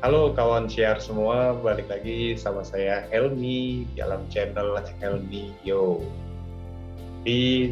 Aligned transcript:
Halo 0.00 0.32
kawan 0.32 0.64
share 0.64 0.96
semua, 0.96 1.52
balik 1.60 1.92
lagi 1.92 2.32
sama 2.32 2.64
saya 2.64 3.04
Helmi 3.12 3.84
dalam 3.92 4.24
channel 4.32 4.72
Helmi 4.96 5.52
Yo. 5.60 6.00
Di 7.20 7.68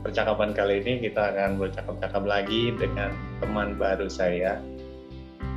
percakapan 0.00 0.56
kali 0.56 0.80
ini 0.80 1.04
kita 1.04 1.36
akan 1.36 1.60
bercakap-cakap 1.60 2.24
lagi 2.24 2.72
dengan 2.72 3.12
teman 3.44 3.76
baru 3.76 4.08
saya. 4.08 4.64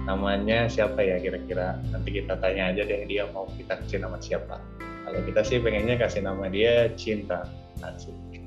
Namanya 0.04 0.68
siapa 0.68 1.00
ya 1.00 1.16
kira-kira? 1.16 1.80
Nanti 1.96 2.20
kita 2.20 2.44
tanya 2.44 2.76
aja 2.76 2.84
deh 2.84 3.08
dia 3.08 3.32
mau 3.32 3.48
kita 3.56 3.80
kasih 3.80 4.04
nama 4.04 4.20
siapa. 4.20 4.60
Kalau 4.84 5.20
kita 5.24 5.48
sih 5.48 5.64
pengennya 5.64 5.96
kasih 5.96 6.28
nama 6.28 6.52
dia 6.52 6.92
Cinta. 7.00 7.48
Asik. 7.80 8.44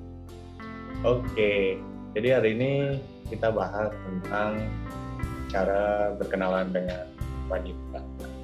Oke, 1.01 1.81
jadi 2.13 2.45
hari 2.45 2.61
ini 2.61 3.01
kita 3.33 3.49
bahas 3.49 3.89
tentang 4.05 4.69
cara 5.49 6.13
berkenalan 6.13 6.69
dengan 6.77 7.09
wanita. 7.49 8.01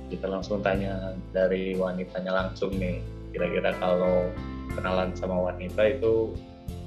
Kita 0.08 0.26
langsung 0.28 0.64
tanya 0.64 1.14
dari 1.30 1.76
wanitanya 1.76 2.32
langsung 2.32 2.72
nih. 2.76 3.00
Kira-kira 3.30 3.76
kalau 3.78 4.28
kenalan 4.74 5.12
sama 5.14 5.52
wanita 5.52 6.00
itu 6.00 6.32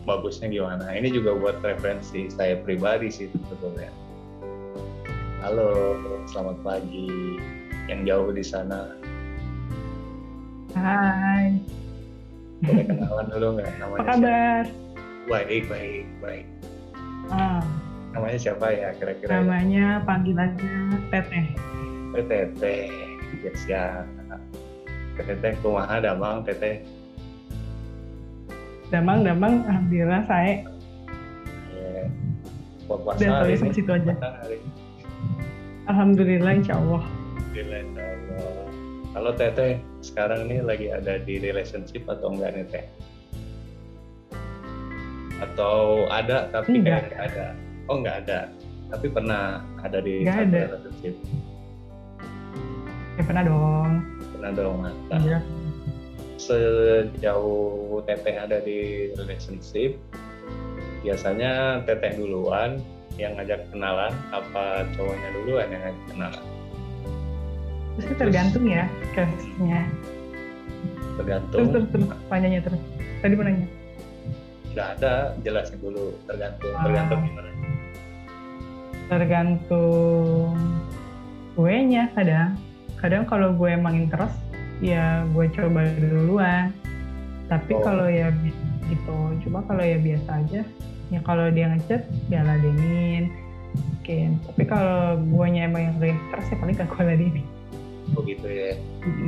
bagusnya 0.03 0.49
gimana? 0.49 0.89
Ini 0.91 1.13
juga 1.13 1.37
buat 1.37 1.57
referensi 1.61 2.27
saya 2.33 2.57
pribadi 2.59 3.07
sih 3.13 3.27
sebetulnya. 3.29 3.91
Halo, 5.45 5.95
selamat 6.27 6.57
pagi. 6.65 7.37
Yang 7.87 8.01
jauh 8.09 8.29
di 8.35 8.43
sana. 8.43 8.81
Hai. 10.75 11.55
Boleh 12.65 12.85
kenalan 12.89 13.25
dulu 13.31 13.47
nggak? 13.61 13.71
Namanya 13.79 14.01
Apa 14.01 14.11
kabar? 14.11 14.63
Siapa? 14.65 14.85
Baik, 15.27 15.63
baik, 15.67 16.05
baik. 16.23 16.45
Ah. 17.27 17.61
Namanya 18.15 18.39
siapa 18.39 18.71
ya 18.71 18.89
kira-kira? 18.97 19.43
Namanya 19.43 20.01
panggilannya 20.07 21.05
Teteh. 21.11 21.47
Teteh, 22.13 22.87
yes 23.43 23.61
ya. 23.67 24.03
Teteh 25.17 25.53
kumaha 25.59 25.99
damang 25.99 26.41
Teteh? 26.43 26.81
Damang, 28.87 29.27
damang, 29.27 29.67
alhamdulillah 29.67 30.23
saya. 30.23 30.63
Yeah. 31.75 32.07
Puasa 32.87 33.19
Dan 33.19 33.29
hari 33.35 33.59
ini. 33.59 33.69
situ 33.75 33.91
aja. 33.91 34.13
Hari. 34.15 34.57
Alhamdulillah, 35.87 36.53
insya 36.55 36.79
Allah. 36.79 37.03
Alhamdulillah, 37.03 37.79
insya 37.83 38.03
Allah. 38.07 38.67
Kalau 39.11 39.31
Teteh 39.33 39.71
sekarang 39.99 40.45
ini 40.47 40.61
lagi 40.61 40.87
ada 40.87 41.17
di 41.19 41.41
relationship 41.41 42.05
atau 42.07 42.31
enggak 42.31 42.53
nih 42.53 42.65
Teh? 42.69 42.85
Atau 45.37 46.05
ada 46.07 46.47
tapi 46.49 46.79
enggak. 46.79 47.11
ada? 47.13 47.53
Oh 47.89 47.99
enggak 47.99 48.25
ada, 48.25 48.39
tapi 48.89 49.07
pernah 49.09 49.61
ada 49.81 49.97
di 49.99 50.21
Enggak 50.21 50.47
ada. 50.47 50.59
relationship. 50.71 51.15
Ya 53.17 53.23
pernah 53.25 53.43
dong. 53.43 53.91
Pernah 54.37 54.51
dong, 54.53 54.75
mantap. 54.85 55.19
Iya. 55.25 55.39
Sejauh 56.37 57.97
Teteh 58.05 58.35
ada 58.37 58.61
di 58.61 59.09
relationship, 59.17 59.97
biasanya 61.01 61.81
Teteh 61.83 62.13
duluan 62.13 62.77
yang 63.17 63.33
ngajak 63.33 63.65
kenalan, 63.73 64.13
apa 64.29 64.85
cowoknya 64.93 65.29
duluan 65.33 65.67
yang 65.73 65.81
ngajak 65.81 66.03
kenalan? 66.13 66.45
Terus 67.97 68.05
itu 68.05 68.15
tergantung 68.21 68.65
ya 68.69 68.85
kasusnya. 69.17 69.81
Terus, 69.89 71.17
Tergantung. 71.17 71.59
terus, 71.73 71.85
terus. 71.89 72.07
Tanyanya 72.29 72.61
terus. 72.61 72.81
Tadi 73.25 73.33
mau 73.33 73.45
nanya. 73.49 73.67
Nggak 74.77 74.87
ada, 75.01 75.13
jelasin 75.41 75.81
dulu. 75.81 76.13
Tergantung, 76.29 76.73
Ah. 76.77 76.83
tergantung 76.85 77.19
gimana. 77.25 77.49
Tergantung 79.09 80.53
gue 81.57 81.75
nya 81.89 82.13
kadang. 82.13 82.53
Kadang 82.97 83.29
kalau 83.29 83.53
gue 83.53 83.69
emang 83.69 83.93
interest, 83.97 84.35
ya 84.81 85.25
gue 85.31 85.45
coba 85.53 85.85
duluan. 85.97 86.73
Tapi 87.47 87.71
Oh. 87.77 87.83
kalau 87.85 88.07
ya 88.11 88.33
gitu, 88.87 89.15
cuma 89.47 89.63
kalau 89.65 89.83
ya 89.83 89.95
biasa 89.99 90.29
aja, 90.43 90.61
ya 91.13 91.19
kalau 91.23 91.47
dia 91.47 91.71
ngechat, 91.71 92.03
ya 92.27 92.43
ladenin. 92.43 93.31
Mungkin. 93.77 94.41
Tapi 94.49 94.63
kalau 94.65 95.21
gue 95.21 95.45
nya 95.53 95.69
emang 95.69 95.93
yang 95.93 95.95
interest, 96.01 96.49
ya 96.51 96.57
paling 96.59 96.75
gak 96.75 96.89
gue 96.89 97.03
ladenin. 97.05 97.47
begitu 98.07 98.47
ya 98.47 98.71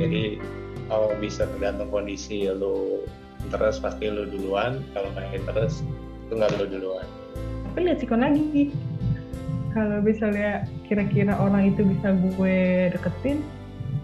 jadi 0.00 0.40
kalau 0.88 1.12
bisa 1.20 1.44
tergantung 1.52 1.92
kondisi 1.92 2.48
lu 2.48 3.04
interest 3.44 3.84
pasti 3.84 4.08
lu 4.08 4.24
duluan 4.24 4.80
kalau 4.96 5.12
nggak 5.12 5.36
interest 5.36 5.84
itu 6.24 6.32
nggak 6.32 6.48
lu 6.56 6.64
duluan 6.64 7.06
tapi 7.70 7.78
lihat 7.84 7.98
sikon 8.00 8.24
lagi 8.24 8.72
kalau 9.76 10.00
misalnya 10.02 10.64
kira-kira 10.88 11.36
orang 11.38 11.70
itu 11.76 11.84
bisa 11.86 12.16
gue 12.16 12.58
deketin 12.90 13.44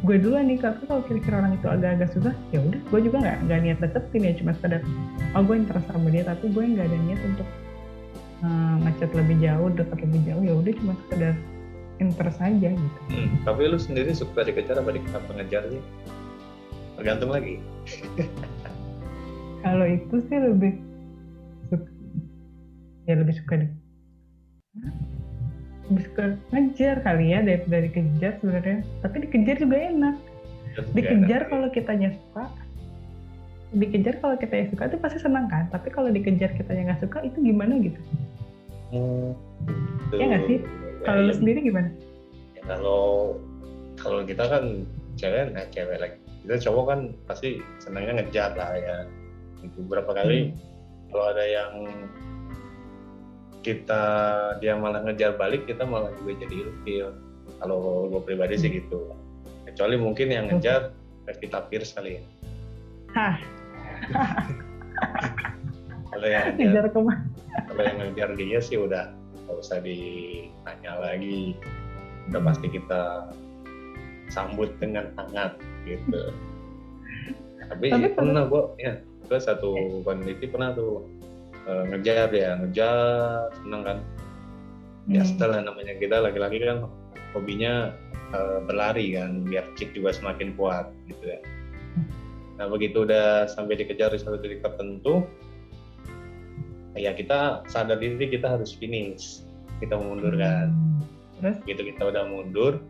gue 0.07 0.17
duluan 0.23 0.47
nih 0.47 0.63
tapi 0.63 0.87
kalau 0.87 1.03
kira-kira 1.03 1.43
orang 1.43 1.59
itu 1.59 1.67
agak-agak 1.67 2.09
susah? 2.15 2.35
Ya 2.55 2.63
udah 2.63 2.79
gue 2.79 3.01
juga 3.03 3.17
nggak 3.27 3.39
nggak 3.51 3.59
niat 3.67 3.79
deketin 3.83 4.23
ya 4.23 4.33
cuma 4.39 4.51
sekedar 4.55 4.81
oh 5.35 5.43
gue 5.43 5.57
interest 5.59 5.87
sama 5.91 6.09
dia 6.15 6.23
tapi 6.23 6.47
gue 6.55 6.63
nggak 6.63 6.87
ada 6.87 6.99
niat 7.11 7.21
untuk 7.27 7.49
uh, 8.47 8.75
ngechat 8.87 9.11
lebih 9.19 9.37
jauh 9.43 9.69
dekat 9.75 9.99
lebih 10.07 10.21
jauh. 10.31 10.43
Ya 10.47 10.55
udah 10.55 10.73
cuma 10.79 10.93
sekedar 11.05 11.35
interest 11.99 12.39
aja 12.39 12.71
gitu. 12.71 12.99
Hmm, 13.11 13.29
tapi 13.43 13.63
lu 13.67 13.79
sendiri 13.83 14.15
suka 14.15 14.47
dikejar 14.47 14.79
apa 14.79 14.95
dikejar 14.95 15.21
pengejar 15.27 15.63
sih? 15.75 15.83
Tergantung 16.95 17.35
lagi. 17.35 17.59
Kalau 19.67 19.87
itu 19.91 20.23
sih 20.31 20.39
lebih 20.39 20.79
suka, 21.67 21.91
ya 23.11 23.15
lebih 23.19 23.35
suka 23.35 23.55
di 23.59 23.67
lebih 25.87 26.07
ngejar 26.51 26.97
kali 27.07 27.31
ya 27.31 27.41
daripada 27.47 27.79
dikejar 27.87 28.33
sebenarnya. 28.43 28.79
Tapi 29.07 29.17
dikejar 29.29 29.57
juga 29.63 29.77
enak. 29.79 30.17
Dikejar 30.93 31.41
kalau 31.49 31.69
kitanya 31.71 32.11
suka. 32.13 32.45
Dikejar 33.77 34.15
kalau 34.23 34.37
kita 34.39 34.55
yang 34.57 34.69
suka 34.75 34.83
itu 34.91 34.97
pasti 34.99 35.19
senang 35.23 35.47
kan? 35.47 35.71
Tapi 35.71 35.89
kalau 35.91 36.11
dikejar 36.11 36.51
kita 36.55 36.71
yang 36.75 36.91
nggak 36.91 37.03
suka 37.03 37.19
itu 37.23 37.39
gimana 37.43 37.79
gitu? 37.79 38.01
Hmm, 38.95 39.35
Ya 40.15 40.25
nggak 40.31 40.45
sih? 40.47 40.59
kalau 41.03 41.23
lu 41.29 41.33
ya, 41.35 41.39
sendiri 41.39 41.59
gimana? 41.63 41.91
Ya 42.59 42.63
kalau 42.67 43.37
kalau 43.99 44.21
kita 44.27 44.43
kan 44.47 44.65
cewek 45.15 45.55
nah 45.55 45.65
cewek 45.71 45.97
lagi 46.03 46.17
kita 46.47 46.63
cowok 46.71 46.85
kan 46.91 47.01
pasti 47.27 47.59
senangnya 47.83 48.23
ngejar 48.23 48.55
lah 48.59 48.75
ya. 48.75 48.97
Itu 49.63 49.83
berapa 49.87 50.11
kali 50.11 50.51
kalau 51.11 51.25
ada 51.31 51.45
yang 51.47 51.73
kita 53.67 54.03
dia 54.63 54.79
malah 54.79 55.03
ngejar 55.03 55.35
balik 55.35 55.67
kita 55.67 55.83
malah 55.83 56.15
juga 56.23 56.47
jadi 56.47 56.71
ilfil. 56.71 57.11
Kalau 57.59 58.07
gue 58.07 58.23
pribadi 58.23 58.55
sih 58.55 58.71
gitu. 58.71 59.11
Kecuali 59.67 59.99
mungkin 59.99 60.31
yang 60.31 60.47
ngejar 60.47 60.95
kita 61.43 61.67
Pierce 61.67 61.91
kali 61.99 62.23
ya. 62.23 62.23
Kalau 66.15 66.27
yang 66.31 66.55
ngejar 66.55 66.87
kalau 67.67 67.83
yang 67.83 67.99
ngejar 67.99 68.29
dia 68.39 68.59
sih 68.63 68.79
udah 68.79 69.11
nggak 69.47 69.57
usah 69.59 69.83
ditanya 69.83 71.03
lagi. 71.03 71.59
Udah 72.31 72.41
pasti 72.47 72.71
kita 72.71 73.35
sambut 74.31 74.71
dengan 74.79 75.11
hangat 75.19 75.59
gitu. 75.83 76.31
Tapi, 77.67 77.91
Tapi 77.91 78.15
pernah 78.15 78.47
gua 78.47 78.79
ya 78.79 79.03
gua 79.27 79.43
satu 79.43 79.75
peneliti 80.07 80.47
pernah 80.47 80.71
tuh 80.71 81.03
eh, 81.67 81.85
ngejar 81.93 82.31
ya 82.31 82.51
ngejar 82.63 83.51
seneng 83.63 83.83
kan? 83.83 83.99
Ya 85.07 85.23
Hmm. 85.23 85.29
setelah 85.31 85.59
namanya 85.63 85.95
kita 85.99 86.19
laki-laki 86.19 86.59
kan 86.63 86.87
hobinya 87.35 87.95
eh, 88.35 88.59
berlari 88.67 89.15
kan 89.15 89.47
biar 89.47 89.67
cik 89.79 89.95
juga 89.95 90.15
semakin 90.15 90.55
kuat 90.59 90.91
gitu 91.07 91.25
ya. 91.37 91.41
Nah 92.57 92.67
begitu 92.73 93.05
udah 93.05 93.47
sampai 93.47 93.77
dikejar 93.79 94.11
di 94.11 94.19
satu 94.19 94.41
titik 94.41 94.65
tertentu 94.65 95.29
ya 96.97 97.13
kita 97.13 97.61
sadar 97.69 98.01
diri 98.01 98.33
kita 98.33 98.57
harus 98.57 98.73
finish 98.73 99.45
kita 99.79 99.95
mundur 99.95 100.33
kan. 100.35 100.73
Terus? 101.39 101.57
Begitu 101.69 101.93
kita 101.95 102.09
udah 102.11 102.25
mundur 102.27 102.81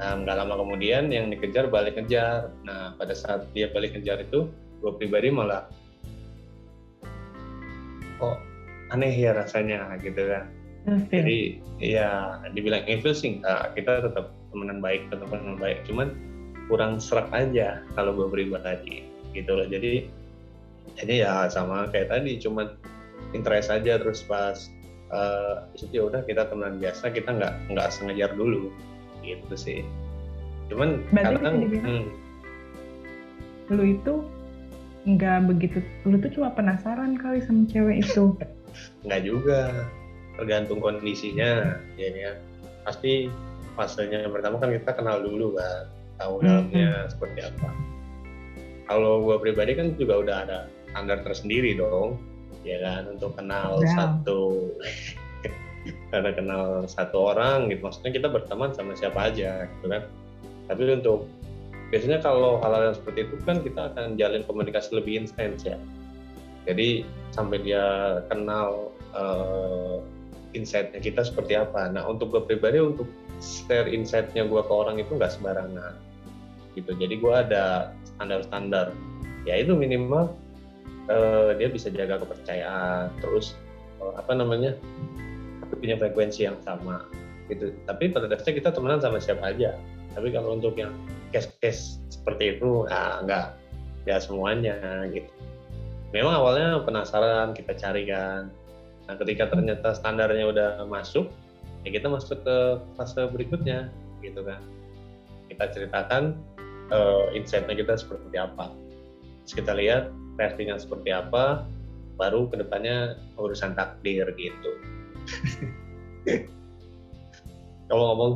nah 0.00 0.16
nggak 0.16 0.32
lama 0.32 0.56
kemudian 0.64 1.12
yang 1.12 1.28
dikejar 1.28 1.68
balik 1.68 2.00
ngejar. 2.00 2.48
Nah 2.64 2.96
pada 2.96 3.12
saat 3.12 3.44
dia 3.52 3.68
balik 3.68 3.92
ngejar 3.92 4.24
itu 4.24 4.48
gue 4.80 4.92
pribadi 4.96 5.28
malah 5.28 5.68
kok 8.20 8.36
aneh 8.92 9.10
ya 9.10 9.32
rasanya 9.32 9.96
gitu 10.04 10.28
kan. 10.28 10.44
Terus 10.84 11.02
ya. 11.02 11.08
jadi 11.12 11.38
ya 11.80 12.08
dibilang 12.52 12.84
ilfil 12.84 13.16
sih 13.16 13.40
enggak. 13.40 13.74
Kita 13.74 14.04
tetap 14.04 14.36
temenan 14.52 14.84
baik 14.84 15.08
tetap 15.08 15.28
temenan 15.32 15.56
baik. 15.56 15.82
Cuman 15.88 16.12
kurang 16.70 17.02
serak 17.02 17.26
aja 17.34 17.82
kalau 17.98 18.14
gue 18.14 18.28
pribadi 18.28 19.08
gitu 19.32 19.50
loh. 19.56 19.66
Jadi 19.66 20.06
jadi 20.98 21.14
ya 21.24 21.34
sama 21.48 21.88
kayak 21.88 22.12
tadi 22.12 22.36
cuman 22.38 22.76
interest 23.32 23.72
aja. 23.72 23.96
Terus 23.98 24.20
pas 24.24 24.56
itu 25.74 25.90
ya 25.90 26.06
udah 26.06 26.22
kita 26.22 26.46
temenan 26.46 26.78
biasa 26.78 27.10
kita 27.10 27.34
nggak 27.34 27.54
nggak 27.72 27.88
sengajar 27.90 28.30
dulu 28.36 28.70
gitu 29.24 29.54
sih. 29.56 29.80
Cuman 30.70 31.02
Berarti 31.10 31.34
kadang 31.42 31.56
hmm, 31.66 32.04
lu 33.74 33.84
itu 33.98 34.14
nggak 35.08 35.38
begitu. 35.48 35.78
Lu 36.04 36.20
tuh 36.20 36.30
cuma 36.32 36.52
penasaran 36.52 37.16
kali 37.16 37.40
sama 37.44 37.64
cewek 37.68 38.04
itu. 38.04 38.36
Nggak 39.04 39.22
juga. 39.24 39.88
Tergantung 40.36 40.80
kondisinya. 40.80 41.80
Ya 41.96 42.08
kan 42.12 42.36
pasti 42.84 43.28
fasenya 43.76 44.26
yang 44.28 44.32
pertama 44.34 44.56
kan 44.60 44.72
kita 44.72 44.92
kenal 44.96 45.20
dulu 45.20 45.56
kan 45.56 45.88
tahu 46.20 46.44
dalamnya 46.44 47.06
hmm. 47.06 47.10
seperti 47.16 47.40
apa. 47.48 47.68
Kalau 48.90 49.22
gue 49.22 49.36
pribadi 49.38 49.72
kan 49.78 49.94
juga 49.96 50.20
udah 50.20 50.36
ada 50.44 50.58
standar 50.90 51.22
tersendiri 51.24 51.78
dong. 51.78 52.20
Ya 52.66 52.76
kan 52.84 53.16
untuk 53.16 53.38
kenal 53.40 53.80
satu. 53.96 54.74
Karena 56.12 56.30
kenal 56.36 56.84
satu 56.84 57.32
orang 57.32 57.72
gitu. 57.72 57.88
Maksudnya 57.88 58.12
kita 58.12 58.28
berteman 58.28 58.76
sama 58.76 58.92
siapa 58.92 59.32
aja 59.32 59.64
gitu 59.64 59.86
kan. 59.88 60.04
Tapi 60.68 60.82
untuk 60.92 61.24
biasanya 61.90 62.22
kalau 62.22 62.62
hal-hal 62.62 62.94
yang 62.94 62.96
seperti 62.96 63.26
itu 63.26 63.34
kan 63.42 63.60
kita 63.60 63.90
akan 63.92 64.14
jalin 64.14 64.46
komunikasi 64.46 64.94
lebih 64.94 65.26
intens 65.26 65.66
ya. 65.66 65.76
Jadi 66.64 67.02
sampai 67.34 67.58
dia 67.66 67.84
kenal 68.30 68.94
uh, 69.10 69.98
insightnya 70.54 71.02
kita 71.02 71.26
seperti 71.26 71.58
apa. 71.58 71.90
Nah 71.90 72.06
untuk 72.06 72.30
gue 72.30 72.42
pribadi 72.46 72.78
untuk 72.78 73.10
share 73.42 73.90
insightnya 73.90 74.46
gue 74.46 74.62
ke 74.62 74.72
orang 74.72 75.02
itu 75.02 75.18
nggak 75.18 75.34
sembarangan. 75.34 75.98
Gitu. 76.78 76.94
Jadi 76.94 77.14
gue 77.18 77.34
ada 77.34 77.90
standar-standar. 78.14 78.94
Ya 79.42 79.58
itu 79.58 79.74
minimal 79.74 80.30
uh, 81.10 81.50
dia 81.58 81.66
bisa 81.74 81.90
jaga 81.90 82.22
kepercayaan. 82.22 83.10
Terus 83.18 83.58
uh, 83.98 84.14
apa 84.14 84.38
namanya 84.38 84.78
punya 85.74 85.98
frekuensi 85.98 86.46
yang 86.46 86.58
sama. 86.62 87.02
Gitu. 87.50 87.74
Tapi 87.82 88.14
pada 88.14 88.30
dasarnya 88.30 88.62
kita 88.62 88.70
temenan 88.70 89.02
sama 89.02 89.18
siapa 89.18 89.42
aja 89.50 89.74
tapi 90.14 90.34
kalau 90.34 90.58
untuk 90.58 90.74
yang 90.74 90.94
case-case 91.30 92.02
seperti 92.10 92.58
itu 92.58 92.86
nah 92.90 93.22
nggak 93.22 93.46
ya 94.08 94.16
semuanya 94.18 95.06
gitu. 95.12 95.30
Memang 96.10 96.34
awalnya 96.42 96.82
penasaran 96.82 97.54
kita 97.54 97.78
cari 97.78 98.08
kan. 98.08 98.50
Nah 99.06 99.14
ketika 99.14 99.46
ternyata 99.50 99.94
standarnya 99.94 100.50
udah 100.50 100.70
masuk 100.90 101.30
ya 101.86 101.90
kita 101.94 102.10
masuk 102.10 102.42
ke 102.42 102.56
fase 102.98 103.22
berikutnya 103.30 103.88
gitu 104.24 104.42
kan. 104.42 104.60
Kita 105.46 105.64
ceritakan 105.70 106.34
uh, 106.90 107.30
insightnya 107.34 107.78
kita 107.78 107.94
seperti 107.98 108.36
apa. 108.36 108.74
Terus 109.46 109.54
kita 109.62 109.72
lihat 109.78 110.10
reaksinya 110.38 110.78
seperti 110.80 111.14
apa 111.14 111.64
baru 112.20 112.50
ke 112.52 112.60
depannya 112.60 113.16
urusan 113.38 113.72
takdir 113.78 114.28
gitu. 114.36 114.72
Kalau 117.90 118.14
ngomong 118.14 118.32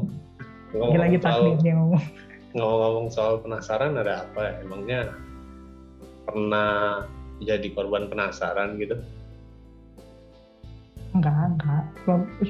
ngomong 0.75 0.99
lagi 0.99 1.17
soal, 1.23 1.55
ngomong. 1.55 2.03
ngomong-ngomong 2.55 3.07
soal 3.11 3.39
penasaran 3.39 3.95
ada 3.95 4.27
apa 4.27 4.59
emangnya 4.63 5.15
pernah 6.27 7.07
jadi 7.43 7.67
korban 7.75 8.11
penasaran 8.11 8.79
gitu? 8.83 8.99
Enggak 11.15 11.55
enggak. 11.55 11.85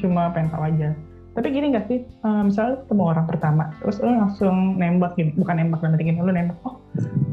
Cuma 0.00 0.32
pengen 0.32 0.48
tahu 0.48 0.64
aja. 0.64 0.88
Tapi 1.34 1.50
gini 1.50 1.74
gak 1.74 1.90
sih? 1.90 2.06
Um, 2.22 2.48
misalnya 2.48 2.86
ketemu 2.86 3.02
orang 3.10 3.26
pertama 3.26 3.64
terus 3.82 3.98
lo 3.98 4.06
langsung 4.06 4.78
nembak 4.78 5.18
gitu 5.18 5.34
bukan 5.34 5.58
nembak 5.58 5.82
dan 5.82 5.98
gini 5.98 6.22
lo 6.22 6.30
nembak 6.30 6.54
oh 6.62 6.78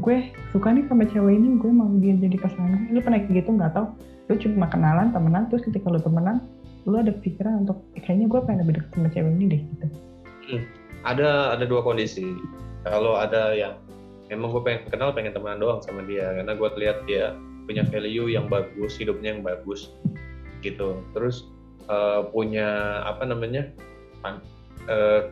gue 0.02 0.34
suka 0.50 0.74
nih 0.74 0.82
sama 0.90 1.06
cewek 1.06 1.38
ini 1.38 1.54
gue 1.62 1.70
mau 1.70 1.86
dia 2.02 2.18
jadi 2.18 2.36
pasangan. 2.36 2.90
Lo 2.90 2.98
pernah 2.98 3.22
kayak 3.22 3.46
gitu 3.46 3.50
nggak 3.54 3.72
tau? 3.78 3.94
Lo 4.26 4.34
cuma 4.34 4.66
kenalan 4.66 5.14
temenan 5.14 5.46
terus 5.48 5.62
ketika 5.62 5.86
lo 5.86 6.02
temenan 6.02 6.42
lo 6.82 6.98
ada 6.98 7.14
pikiran 7.14 7.62
untuk 7.62 7.78
eh, 7.94 8.02
kayaknya 8.02 8.26
gue 8.26 8.40
pengen 8.42 8.58
lebih 8.66 8.74
dekat 8.82 8.90
sama 8.90 9.08
cewek 9.14 9.32
ini 9.38 9.44
deh 9.46 9.60
gitu. 9.62 9.86
Hmm. 10.42 10.62
Ada 11.02 11.54
ada 11.54 11.64
dua 11.66 11.82
kondisi 11.82 12.38
kalau 12.86 13.18
ada 13.18 13.54
yang 13.54 13.78
memang 14.30 14.54
gue 14.54 14.62
pengen 14.64 14.80
kenal 14.90 15.10
pengen 15.14 15.34
temenan 15.34 15.60
doang 15.60 15.80
sama 15.82 16.02
dia 16.06 16.30
karena 16.34 16.52
gue 16.56 16.68
lihat 16.78 16.98
dia 17.04 17.36
punya 17.66 17.86
value 17.86 18.26
yang 18.32 18.50
bagus 18.50 18.98
hidupnya 18.98 19.38
yang 19.38 19.42
bagus 19.44 19.94
gitu 20.62 20.98
terus 21.14 21.46
uh, 21.90 22.26
punya 22.30 23.02
apa 23.06 23.26
namanya 23.26 23.70
uh, 24.88 25.30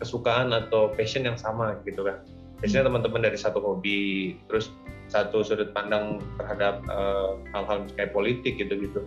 kesukaan 0.00 0.56
atau 0.56 0.90
passion 0.96 1.28
yang 1.28 1.36
sama 1.36 1.76
gitu 1.84 2.08
kan. 2.08 2.24
Biasanya 2.64 2.88
teman-teman 2.88 3.20
dari 3.24 3.38
satu 3.40 3.60
hobi, 3.60 4.36
terus 4.48 4.72
satu 5.12 5.44
sudut 5.44 5.72
pandang 5.76 6.20
terhadap 6.40 6.80
uh, 6.88 7.36
hal-hal 7.52 7.88
kayak 7.96 8.12
politik 8.16 8.56
gitu-gitu. 8.56 9.04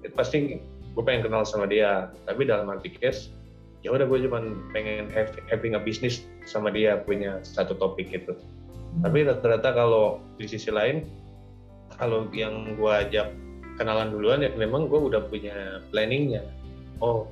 Itu 0.00 0.14
pasti 0.16 0.60
gue 0.92 1.04
pengen 1.04 1.28
kenal 1.28 1.44
sama 1.44 1.68
dia. 1.68 2.12
Tapi 2.24 2.48
dalam 2.48 2.68
arti 2.72 2.92
case, 2.92 3.32
ya 3.82 3.90
udah 3.90 4.06
gue 4.06 4.18
cuma 4.26 4.38
pengen 4.70 5.10
having 5.50 5.74
a 5.74 5.80
business 5.82 6.22
sama 6.46 6.70
dia 6.70 7.02
punya 7.02 7.42
satu 7.42 7.74
topik 7.74 8.10
gitu. 8.14 8.34
Hmm. 8.34 9.02
Tapi 9.06 9.26
ternyata 9.26 9.74
kalau 9.74 10.22
di 10.38 10.46
sisi 10.46 10.70
lain, 10.70 11.06
kalau 11.98 12.30
yang 12.30 12.78
gue 12.78 12.92
ajak 12.92 13.34
kenalan 13.76 14.14
duluan 14.14 14.42
ya 14.42 14.50
memang 14.54 14.86
gue 14.86 14.98
udah 14.98 15.26
punya 15.26 15.82
planningnya. 15.90 16.46
Oh 17.02 17.26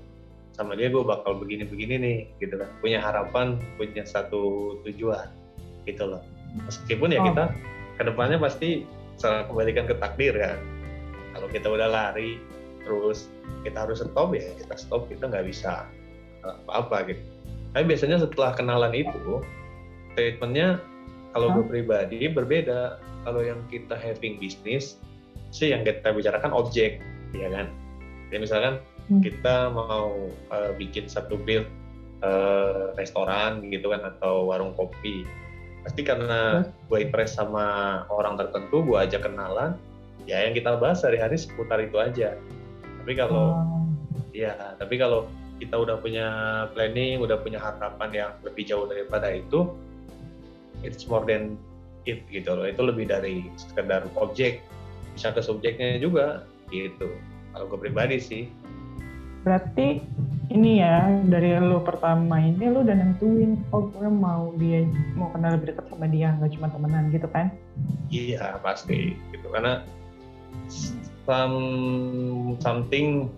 sama 0.61 0.77
dia 0.77 0.93
gue 0.93 1.01
bakal 1.01 1.41
begini-begini 1.41 1.95
nih 1.97 2.19
gitu 2.37 2.61
kan 2.61 2.69
punya 2.85 3.01
harapan 3.01 3.57
punya 3.81 4.05
satu 4.05 4.77
tujuan 4.85 5.33
gitu 5.89 6.05
loh 6.05 6.21
meskipun 6.69 7.17
ya 7.17 7.25
oh. 7.25 7.27
kita 7.33 7.45
ke 7.97 8.03
depannya 8.05 8.37
pasti 8.37 8.85
kembalikan 9.21 9.89
ke 9.89 9.97
takdir 9.97 10.37
kan 10.37 10.61
kalau 11.33 11.49
kita 11.49 11.65
udah 11.65 11.89
lari 11.89 12.37
terus 12.85 13.33
kita 13.65 13.89
harus 13.89 14.05
stop 14.05 14.37
ya 14.37 14.53
kita 14.61 14.75
stop 14.77 15.09
kita 15.09 15.33
nggak 15.33 15.49
bisa 15.49 15.89
apa-apa 16.45 17.13
gitu 17.13 17.23
tapi 17.71 17.85
biasanya 17.95 18.19
setelah 18.19 18.51
kenalan 18.55 18.93
itu 18.95 19.43
statementnya 20.15 20.83
kalau 21.31 21.55
gue 21.55 21.65
pribadi 21.67 22.27
berbeda 22.27 22.99
kalau 23.23 23.45
yang 23.45 23.61
kita 23.71 23.95
having 23.95 24.41
bisnis 24.41 24.99
sih 25.55 25.71
yang 25.71 25.87
kita 25.87 26.11
bicarakan 26.11 26.51
objek 26.51 26.99
ya 27.35 27.49
kan 27.51 27.71
ya 28.35 28.39
misalkan 28.39 28.83
hmm. 29.11 29.23
kita 29.23 29.71
mau 29.71 30.31
uh, 30.51 30.71
bikin 30.79 31.07
satu 31.07 31.39
build 31.39 31.67
uh, 32.23 32.95
restoran 32.99 33.63
gitu 33.71 33.91
kan 33.91 34.03
atau 34.07 34.47
warung 34.51 34.75
kopi 34.75 35.27
pasti 35.87 36.03
karena 36.03 36.63
hmm. 36.63 36.91
gue 36.91 36.99
impress 37.03 37.39
sama 37.39 38.03
orang 38.11 38.39
tertentu 38.39 38.83
gue 38.83 38.99
ajak 38.99 39.27
kenalan 39.27 39.79
ya 40.29 40.47
yang 40.47 40.55
kita 40.55 40.77
bahas 40.79 41.03
sehari-hari 41.03 41.39
seputar 41.39 41.83
itu 41.83 41.97
aja 41.99 42.37
tapi 43.03 43.13
kalau 43.15 43.59
hmm. 43.59 44.31
ya 44.35 44.55
tapi 44.79 45.01
kalau 45.01 45.27
kita 45.61 45.77
udah 45.77 46.01
punya 46.01 46.27
planning 46.73 47.21
udah 47.21 47.37
punya 47.45 47.61
harapan 47.61 48.11
yang 48.11 48.31
lebih 48.41 48.65
jauh 48.65 48.89
daripada 48.89 49.29
itu 49.29 49.69
it's 50.81 51.05
more 51.05 51.23
than 51.29 51.61
it 52.09 52.25
gitu 52.33 52.57
loh. 52.57 52.65
Itu 52.65 52.89
lebih 52.89 53.13
dari 53.13 53.45
sekedar 53.61 54.09
objek 54.17 54.65
bisa 55.13 55.37
ke 55.37 55.45
subjeknya 55.45 56.01
juga 56.01 56.49
gitu. 56.73 57.13
Kalau 57.53 57.69
gue 57.69 57.79
pribadi 57.79 58.17
sih. 58.17 58.43
Berarti 59.45 60.01
ini 60.53 60.81
ya 60.85 61.09
dari 61.29 61.57
lo 61.57 61.81
pertama 61.81 62.41
ini 62.41 62.69
lo 62.69 62.85
udah 62.85 62.97
nentuin 62.97 63.61
oh 63.73 63.89
gue 63.89 64.09
mau 64.09 64.53
dia 64.57 64.85
mau 65.17 65.33
kenal 65.33 65.57
lebih 65.57 65.77
dekat 65.77 65.85
sama 65.89 66.07
dia 66.09 66.37
nggak 66.37 66.53
cuma 66.57 66.73
temenan 66.73 67.13
gitu 67.13 67.29
kan? 67.29 67.53
Iya 68.09 68.57
pasti 68.65 69.17
gitu. 69.33 69.47
Karena 69.53 69.85
some 71.25 72.57
something 72.61 73.29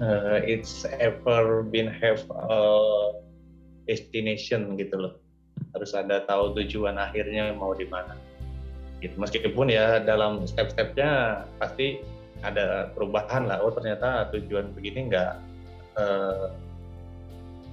uh, 0.00 0.40
it's 0.42 0.88
ever 0.98 1.62
been 1.62 1.86
have 1.88 2.24
a 2.32 2.62
destination 3.86 4.74
gitu 4.80 4.96
loh. 4.96 5.14
Harus 5.76 5.92
ada 5.94 6.24
tahu 6.26 6.56
tujuan 6.58 6.98
akhirnya 6.98 7.54
mau 7.54 7.76
di 7.76 7.86
mana. 7.86 8.16
Gitu. 9.00 9.16
Meskipun 9.16 9.72
ya 9.72 10.02
dalam 10.02 10.44
step-stepnya 10.44 11.44
pasti 11.60 12.00
ada 12.40 12.90
perubahan 12.96 13.46
lah. 13.46 13.60
Oh 13.60 13.72
ternyata 13.72 14.28
tujuan 14.32 14.72
begini 14.72 15.12
nggak 15.12 15.32
uh, 16.00 16.52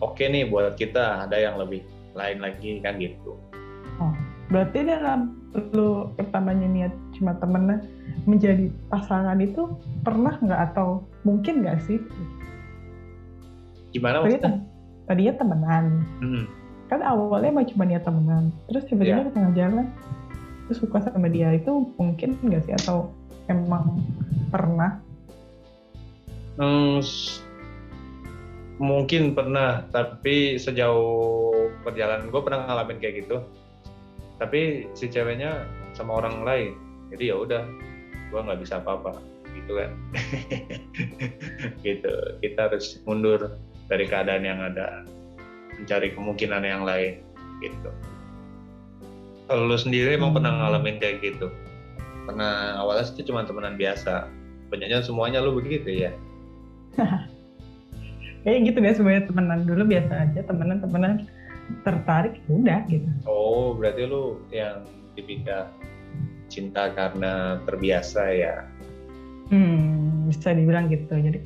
oke 0.03 0.15
okay 0.15 0.27
nih 0.29 0.48
buat 0.48 0.75
kita. 0.75 1.27
Ada 1.27 1.38
yang 1.51 1.55
lebih 1.57 1.84
lain 2.13 2.43
lagi 2.43 2.79
kan 2.84 3.00
gitu. 3.00 3.36
Oh, 3.98 4.13
berarti 4.53 4.86
dalam 4.86 5.41
lu 5.74 6.13
pertamanya 6.13 6.69
niat 6.69 6.93
cuma 7.17 7.34
temennya 7.41 7.81
menjadi 8.27 8.67
pasangan 8.91 9.39
itu 9.39 9.72
pernah 10.03 10.36
nggak 10.38 10.62
atau 10.72 11.07
mungkin 11.24 11.63
nggak 11.63 11.79
sih 11.88 11.98
gimana 13.96 14.22
maksudnya? 14.22 14.62
tadinya 15.07 15.34
temenan 15.39 15.86
hmm. 16.19 16.46
kan 16.91 17.00
awalnya 17.01 17.50
emang 17.55 17.67
cuma 17.72 17.88
niat 17.88 18.03
temenan 18.03 18.51
terus 18.67 18.84
tiba-tiba 18.91 19.24
yeah. 19.24 19.27
ke 19.27 19.31
tengah 19.31 19.53
jalan 19.55 19.86
terus 20.67 20.84
suka 20.84 21.00
sama 21.00 21.31
dia 21.31 21.55
itu 21.55 21.88
mungkin 21.96 22.36
nggak 22.43 22.67
sih 22.67 22.75
atau 22.84 23.15
emang 23.48 24.03
pernah? 24.51 25.00
Hmm, 26.57 27.00
mungkin 28.81 29.34
pernah, 29.34 29.88
tapi 29.89 30.60
sejauh 30.60 31.72
perjalanan 31.81 32.29
gue 32.29 32.41
pernah 32.43 32.67
ngalamin 32.67 33.00
kayak 33.00 33.15
gitu. 33.25 33.38
Tapi 34.38 34.91
si 34.93 35.10
ceweknya 35.10 35.65
sama 35.98 36.22
orang 36.22 36.46
lain, 36.46 36.74
jadi 37.13 37.34
ya 37.34 37.36
udah, 37.41 37.63
gue 38.29 38.39
nggak 38.39 38.60
bisa 38.62 38.79
apa-apa, 38.79 39.17
gitu 39.55 39.72
kan. 39.77 39.91
gitu, 41.88 42.13
kita 42.43 42.60
harus 42.72 43.00
mundur 43.07 43.55
dari 43.88 44.05
keadaan 44.07 44.43
yang 44.43 44.60
ada, 44.60 45.07
mencari 45.79 46.12
kemungkinan 46.13 46.63
yang 46.63 46.84
lain, 46.84 47.24
gitu. 47.63 47.89
Kalau 49.48 49.63
lu 49.72 49.77
sendiri 49.79 50.19
emang 50.19 50.36
pernah 50.36 50.51
ngalamin 50.51 51.00
kayak 51.00 51.24
gitu? 51.24 51.48
Pernah 52.27 52.75
awalnya 52.84 53.07
sih 53.07 53.24
cuma 53.24 53.48
temenan 53.48 53.79
biasa, 53.79 54.27
banyaknya 54.67 55.00
semuanya 55.00 55.39
lu 55.39 55.55
begitu 55.55 56.07
ya? 56.07 56.12
Kayak 58.48 58.72
gitu 58.72 58.77
guys 58.79 58.96
sebagai 58.96 59.27
temenan. 59.27 59.67
Dulu 59.67 59.84
biasa 59.84 60.13
aja 60.24 60.39
temenan 60.48 60.79
temenan 60.79 61.27
tertarik 61.84 62.39
ya 62.48 62.51
udah 62.55 62.79
gitu. 62.88 63.10
Oh 63.27 63.75
berarti 63.75 64.07
lu 64.07 64.39
yang 64.55 64.88
tipikal 65.19 65.67
cinta 66.48 66.92
karena 66.96 67.62
terbiasa 67.63 68.22
ya. 68.34 68.56
Hmm 69.51 70.27
bisa 70.27 70.51
dibilang 70.51 70.92
gitu. 70.92 71.13
Jadi 71.16 71.39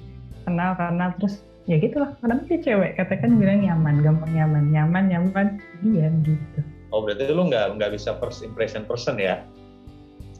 kenal 0.48 0.74
karena 0.77 1.13
terus 1.17 1.46
ya 1.70 1.77
gitulah. 1.77 2.17
Karena 2.22 2.41
dia 2.50 2.58
cewek 2.62 2.98
katakan 2.98 3.38
bilang 3.38 3.62
nyaman 3.62 4.01
gampang 4.01 4.31
nyaman. 4.34 4.63
Nyaman 4.74 5.03
nyaman. 5.10 5.48
Iya 5.86 6.10
gitu. 6.25 6.60
Oh 6.91 7.05
berarti 7.05 7.29
lu 7.29 7.48
nggak 7.48 7.77
nggak 7.77 7.91
bisa 7.93 8.17
first 8.17 8.41
impression 8.41 8.84
person 8.86 9.22
ya? 9.22 9.46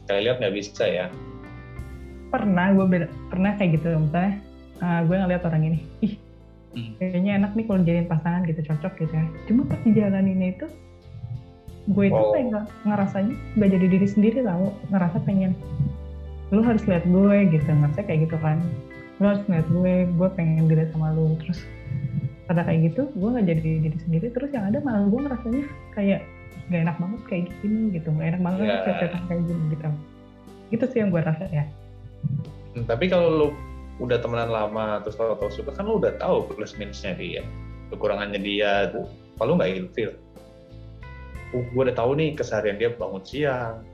Sekali 0.02 0.26
lihat 0.26 0.42
nggak 0.42 0.54
bisa 0.54 0.84
ya? 0.84 1.06
Pernah 2.34 2.74
gue 2.74 3.06
pernah 3.30 3.54
kayak 3.56 3.80
gitu. 3.80 3.94
Misalnya 3.94 4.42
uh, 4.82 5.00
gue 5.06 5.16
ngeliat 5.16 5.42
orang 5.46 5.62
ini 5.62 5.78
ih 6.02 6.14
hmm. 6.74 6.98
kayaknya 6.98 7.32
enak 7.38 7.52
nih 7.54 7.64
kalau 7.70 7.80
jadiin 7.86 8.08
pasangan 8.10 8.42
gitu 8.44 8.60
cocok 8.66 8.92
gitu 8.98 9.14
ya 9.14 9.26
cuma 9.46 9.62
pas 9.70 9.80
dijalanin 9.86 10.42
itu 10.42 10.66
gue 11.90 12.04
itu 12.06 12.14
oh. 12.14 12.30
kayak 12.30 12.70
ngerasanya 12.86 13.34
gak 13.58 13.70
jadi 13.74 13.86
diri 13.90 14.06
sendiri 14.06 14.38
tau. 14.46 14.70
Ngerasa 14.94 15.18
pengen 15.26 15.52
lu 16.54 16.62
harus 16.62 16.84
lihat 16.86 17.04
gue 17.08 17.36
gitu. 17.50 17.66
Ngerasa 17.66 18.00
kayak 18.06 18.30
gitu 18.30 18.36
kan. 18.38 18.62
Lu 19.18 19.24
harus 19.34 19.42
lihat 19.50 19.66
gue 19.66 19.94
gue 20.06 20.28
pengen 20.38 20.70
dilihat 20.70 20.94
sama 20.94 21.10
lu. 21.10 21.34
Terus 21.42 21.58
pada 22.46 22.62
kayak 22.66 22.92
gitu 22.92 23.10
gue 23.18 23.28
gak 23.34 23.46
jadi 23.50 23.70
diri 23.90 23.98
sendiri. 24.06 24.26
Terus 24.30 24.50
yang 24.54 24.70
ada 24.70 24.78
malah 24.78 25.06
gue 25.10 25.20
ngerasanya 25.26 25.64
kayak 25.98 26.20
gak 26.70 26.80
enak 26.86 26.96
banget 27.02 27.20
kayak 27.26 27.44
gini 27.60 27.80
gitu. 27.98 28.08
Gak 28.14 28.28
enak 28.36 28.42
banget 28.46 28.66
yeah. 28.70 29.20
kayak 29.26 29.42
gini 29.42 29.62
gitu. 29.74 29.88
Itu 30.70 30.84
sih 30.94 30.98
yang 31.02 31.10
gue 31.10 31.22
rasa 31.22 31.44
ya. 31.50 31.66
Hmm, 32.72 32.86
tapi 32.86 33.10
kalau 33.10 33.28
lu 33.28 33.48
udah 34.00 34.18
temenan 34.22 34.48
lama 34.48 35.04
terus 35.04 35.20
kalau 35.20 35.36
tau 35.36 35.52
suka 35.52 35.76
kan 35.76 35.84
lu 35.84 36.00
udah 36.00 36.16
tahu 36.16 36.48
plus 36.48 36.72
minusnya 36.80 37.12
dia 37.18 37.42
kekurangannya 37.90 38.40
dia 38.40 38.88
tuh. 38.94 39.04
Kalau 39.36 39.58
nggak 39.58 39.74
ilfil 39.74 40.14
uh, 41.54 41.62
gue 41.62 41.82
udah 41.88 41.96
tahu 41.96 42.16
nih 42.18 42.34
keseharian 42.36 42.76
dia 42.80 42.90
bangun 42.96 43.22
siang. 43.24 43.84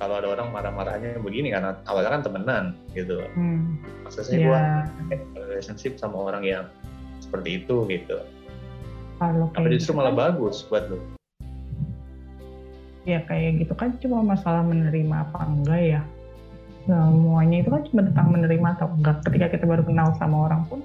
Kalau 0.00 0.18
ada 0.18 0.34
orang 0.34 0.50
marah-marahnya 0.50 1.20
begini 1.22 1.54
karena 1.54 1.78
awalnya 1.86 2.10
kan 2.18 2.22
temenan 2.26 2.64
gitu. 2.96 3.22
Hmm. 3.38 3.78
maksudnya 4.02 4.34
yeah. 4.34 4.82
gue 5.14 5.16
relationship 5.38 5.94
sama 6.00 6.18
orang 6.32 6.42
yang 6.42 6.64
seperti 7.22 7.62
itu 7.62 7.86
gitu. 7.86 8.18
Kalau 9.22 9.46
tapi 9.54 9.78
justru 9.78 9.94
gitu 9.94 10.00
malah 10.02 10.10
kan, 10.10 10.20
bagus 10.34 10.66
buat 10.66 10.90
lo 10.90 10.98
ya 13.02 13.18
kayak 13.26 13.66
gitu 13.66 13.74
kan 13.74 13.98
cuma 13.98 14.22
masalah 14.22 14.62
menerima 14.62 15.26
apa 15.30 15.38
enggak 15.46 15.82
ya. 15.98 16.02
Semuanya 16.82 17.62
itu 17.62 17.70
kan 17.70 17.82
cuma 17.90 18.00
tentang 18.06 18.28
menerima 18.34 18.68
atau 18.78 18.88
enggak. 18.94 19.16
Ketika 19.26 19.46
kita 19.58 19.64
baru 19.66 19.82
kenal 19.86 20.14
sama 20.18 20.50
orang 20.50 20.62
pun 20.66 20.82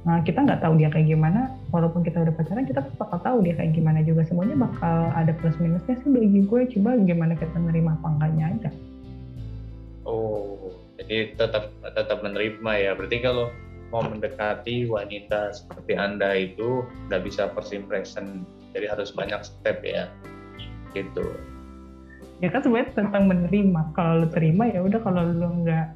nah 0.00 0.16
kita 0.24 0.40
nggak 0.40 0.64
tahu 0.64 0.80
dia 0.80 0.88
kayak 0.88 1.12
gimana. 1.12 1.52
Walaupun 1.70 2.00
kita 2.00 2.24
udah 2.24 2.32
pacaran 2.32 2.64
kita 2.64 2.80
bakal 2.96 3.20
tahu 3.20 3.38
dia 3.44 3.52
kayak 3.52 3.76
gimana 3.76 4.00
juga. 4.00 4.24
Semuanya 4.24 4.56
bakal 4.56 5.12
ada 5.12 5.32
plus 5.36 5.56
minusnya 5.60 5.96
sih 6.00 6.08
bagi 6.08 6.40
gue. 6.48 6.60
Coba 6.72 6.96
gimana 7.04 7.36
kita 7.36 7.52
menerima 7.52 8.00
apa 8.00 8.06
enggaknya 8.08 8.44
aja. 8.56 8.70
Oh 10.08 10.72
jadi 11.00 11.32
tetap 11.32 11.72
tetap 11.96 12.18
menerima 12.20 12.72
ya. 12.76 12.92
Berarti 12.92 13.18
kalau 13.24 13.48
mau 13.90 14.04
mendekati 14.04 14.86
wanita 14.86 15.50
seperti 15.56 15.96
anda 15.96 16.36
itu 16.36 16.84
nggak 17.08 17.24
bisa 17.24 17.48
first 17.56 17.72
impression. 17.72 18.44
Jadi 18.76 18.86
harus 18.86 19.10
banyak 19.16 19.40
step 19.40 19.80
ya. 19.80 20.12
Gitu. 20.92 21.24
Ya 22.44 22.48
kan 22.52 22.60
sebenarnya 22.60 22.92
tentang 22.96 23.28
menerima. 23.28 23.96
Kalau 23.96 24.24
lu 24.24 24.28
terima 24.28 24.68
ya 24.68 24.84
udah. 24.84 25.00
Kalau 25.00 25.22
lu 25.24 25.48
nggak 25.64 25.86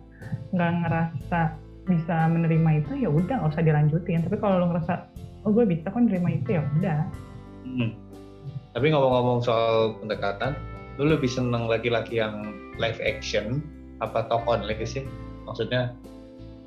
nggak 0.57 0.73
ngerasa 0.83 1.41
bisa 1.85 2.29
menerima 2.29 2.85
itu 2.85 2.93
ya 3.05 3.09
udah 3.12 3.35
nggak 3.41 3.53
usah 3.55 3.64
dilanjutin. 3.64 4.25
Tapi 4.25 4.37
kalau 4.41 4.64
lu 4.64 4.67
ngerasa 4.73 5.09
oh 5.45 5.50
gue 5.53 5.64
bisa 5.69 5.93
kok 5.93 6.00
menerima 6.00 6.29
itu 6.41 6.49
ya 6.57 6.62
udah. 6.81 7.00
Hmm. 7.64 7.97
tapi 8.76 8.93
ngomong-ngomong 8.93 9.41
soal 9.41 9.97
pendekatan 10.05 10.53
lu 11.00 11.09
lebih 11.09 11.31
seneng 11.31 11.64
laki-laki 11.64 12.21
yang 12.21 12.53
live 12.76 13.00
action 13.00 13.64
apa 14.05 14.29
talk 14.29 14.45
online 14.45 14.85
sih 14.85 15.07
maksudnya 15.49 15.97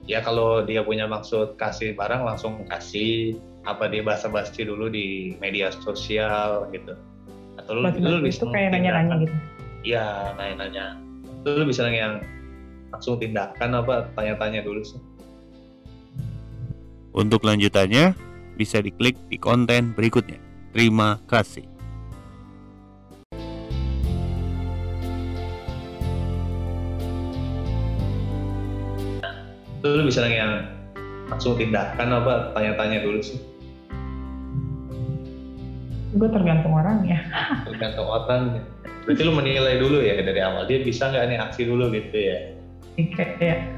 ya 0.08 0.24
kalau 0.24 0.64
dia 0.64 0.82
punya 0.82 1.06
maksud 1.06 1.60
kasih 1.60 1.94
barang 1.94 2.24
langsung 2.24 2.64
kasih 2.72 3.38
apa 3.68 3.92
dia 3.92 4.00
basa-basi 4.00 4.64
dulu 4.64 4.88
di 4.88 5.36
media 5.44 5.70
sosial 5.84 6.72
gitu. 6.72 6.96
Atau 7.60 7.84
lu, 7.84 7.92
lu 8.00 8.24
lebih 8.24 8.32
itu 8.32 8.48
kayak 8.48 8.72
nanya-nanya 8.72 9.16
gitu? 9.28 9.36
Iya, 9.84 10.32
nanya-nanya. 10.40 10.96
Lu 11.44 11.68
bisa 11.68 11.84
nanya 11.84 12.00
yang 12.00 12.16
langsung 12.92 13.20
tindakan 13.20 13.84
apa 13.84 14.10
tanya-tanya 14.16 14.64
dulu 14.64 14.82
sih. 14.84 15.00
Untuk 17.18 17.44
lanjutannya 17.44 18.14
bisa 18.56 18.82
diklik 18.82 19.18
di 19.28 19.38
konten 19.42 19.94
berikutnya. 19.98 20.38
Terima 20.72 21.18
kasih. 21.26 21.66
Lu 29.88 30.04
bisa 30.04 30.20
nanya 30.20 30.38
yang 30.38 30.54
langsung 31.32 31.56
tindakan 31.56 32.22
apa 32.22 32.52
tanya-tanya 32.54 33.02
dulu 33.02 33.20
sih. 33.24 33.40
Gue 36.18 36.30
tergantung 36.34 36.74
orangnya. 36.76 37.20
Tergantung 37.68 38.10
orangnya 38.10 38.64
Berarti 39.08 39.24
lu 39.24 39.40
menilai 39.40 39.80
dulu 39.80 40.04
ya 40.04 40.20
dari 40.20 40.44
awal 40.44 40.68
dia 40.68 40.84
bisa 40.84 41.08
nggak 41.08 41.32
nih 41.32 41.40
aksi 41.40 41.64
dulu 41.64 41.88
gitu 41.96 42.12
ya? 42.12 42.57
Kayak 42.98 43.78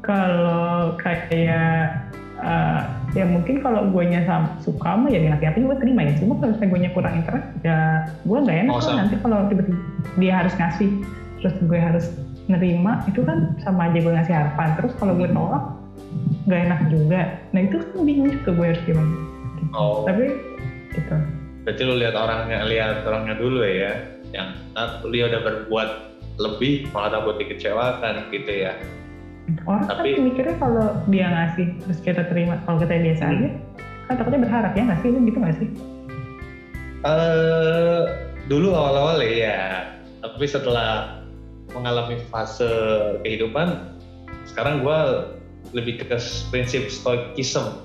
kalau 0.00 0.96
kayak 0.98 2.10
uh, 2.40 2.80
ya 3.12 3.24
mungkin 3.28 3.60
kalau 3.60 3.92
gue 3.92 4.04
nya 4.08 4.24
suka 4.64 4.98
mah 4.98 5.12
ya 5.12 5.36
hati-hati 5.36 5.62
gue 5.62 5.76
terima 5.78 6.00
ya. 6.08 6.12
Cuma 6.18 6.40
kalau 6.40 6.56
misalnya 6.56 6.70
gue 6.72 6.80
nya 6.80 6.90
kurang 6.96 7.14
interest 7.20 7.46
ya 7.62 7.78
gue 8.24 8.38
nggak 8.40 8.58
enak 8.66 8.74
oh, 8.74 8.94
nanti 8.96 9.14
kalau 9.20 9.38
tiba-tiba 9.46 9.80
dia 10.18 10.32
harus 10.42 10.54
ngasih 10.56 10.90
terus 11.42 11.54
gue 11.66 11.78
harus 11.78 12.06
nerima 12.50 13.02
itu 13.06 13.22
kan 13.22 13.54
sama 13.62 13.92
aja 13.92 13.98
gue 14.00 14.12
ngasih 14.12 14.34
harapan. 14.34 14.68
Terus 14.80 14.92
kalau 14.98 15.12
gue 15.14 15.28
nolak 15.30 15.64
nggak 16.48 16.60
enak 16.66 16.80
juga. 16.90 17.20
Nah 17.54 17.60
itu 17.62 17.76
kan 17.78 17.88
bingung 18.02 18.30
juga 18.32 18.50
gue 18.56 18.66
harus 18.74 18.82
gimana. 18.88 19.14
Oh. 19.72 20.04
tapi 20.04 20.36
gitu. 20.92 21.16
Berarti 21.64 21.82
lu 21.86 21.94
lihat 21.96 22.12
orangnya 22.18 22.58
lihat 22.66 23.06
orangnya 23.08 23.34
dulu 23.38 23.64
ya 23.64 23.92
yang 24.34 24.52
dia 25.08 25.24
udah 25.28 25.40
berbuat 25.40 25.88
lebih 26.40 26.88
malah 26.92 27.20
takut 27.20 27.36
dikecewakan 27.36 28.28
gitu 28.32 28.52
ya. 28.68 28.72
Orang 29.66 29.90
tapi 29.90 30.16
kan 30.16 30.22
mikirnya 30.22 30.56
kalau 30.56 30.86
dia 31.10 31.26
ngasih 31.28 31.66
terus 31.82 31.98
kita 32.00 32.22
terima 32.30 32.62
kalau 32.64 32.78
kita 32.78 32.94
biasa 32.94 33.24
hmm. 33.26 33.32
aja 33.34 33.48
kan 34.06 34.14
takutnya 34.16 34.40
berharap 34.46 34.72
ya 34.72 34.82
nggak 34.86 35.00
sih 35.02 35.10
gitu 35.12 35.38
nggak 35.38 35.56
sih? 35.58 35.68
Uh, 37.02 38.02
dulu 38.46 38.70
awal-awal 38.72 39.18
ya 39.26 39.90
tapi 40.22 40.46
setelah 40.46 41.20
mengalami 41.74 42.22
fase 42.30 42.70
kehidupan 43.26 43.98
sekarang 44.46 44.86
gue 44.86 44.98
lebih 45.74 46.02
ke 46.02 46.06
prinsip 46.50 46.88
stoikism. 46.88 47.82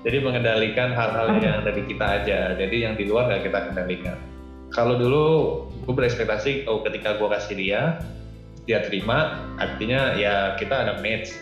Jadi 0.00 0.24
mengendalikan 0.24 0.96
hal-hal 0.96 1.36
yang 1.44 1.60
dari 1.60 1.84
kita 1.84 2.24
aja. 2.24 2.56
Jadi 2.56 2.88
yang 2.88 2.96
di 2.96 3.04
luar 3.04 3.28
nggak 3.28 3.52
kita 3.52 3.58
kendalikan 3.68 4.16
kalau 4.70 4.94
dulu 4.96 5.24
gue 5.84 5.94
berekspektasi 5.94 6.70
oh 6.70 6.86
ketika 6.86 7.18
gue 7.18 7.28
kasih 7.28 7.54
dia 7.58 7.82
dia 8.64 8.86
terima 8.86 9.42
artinya 9.58 10.14
ya 10.14 10.54
kita 10.54 10.86
ada 10.86 11.02
match. 11.02 11.34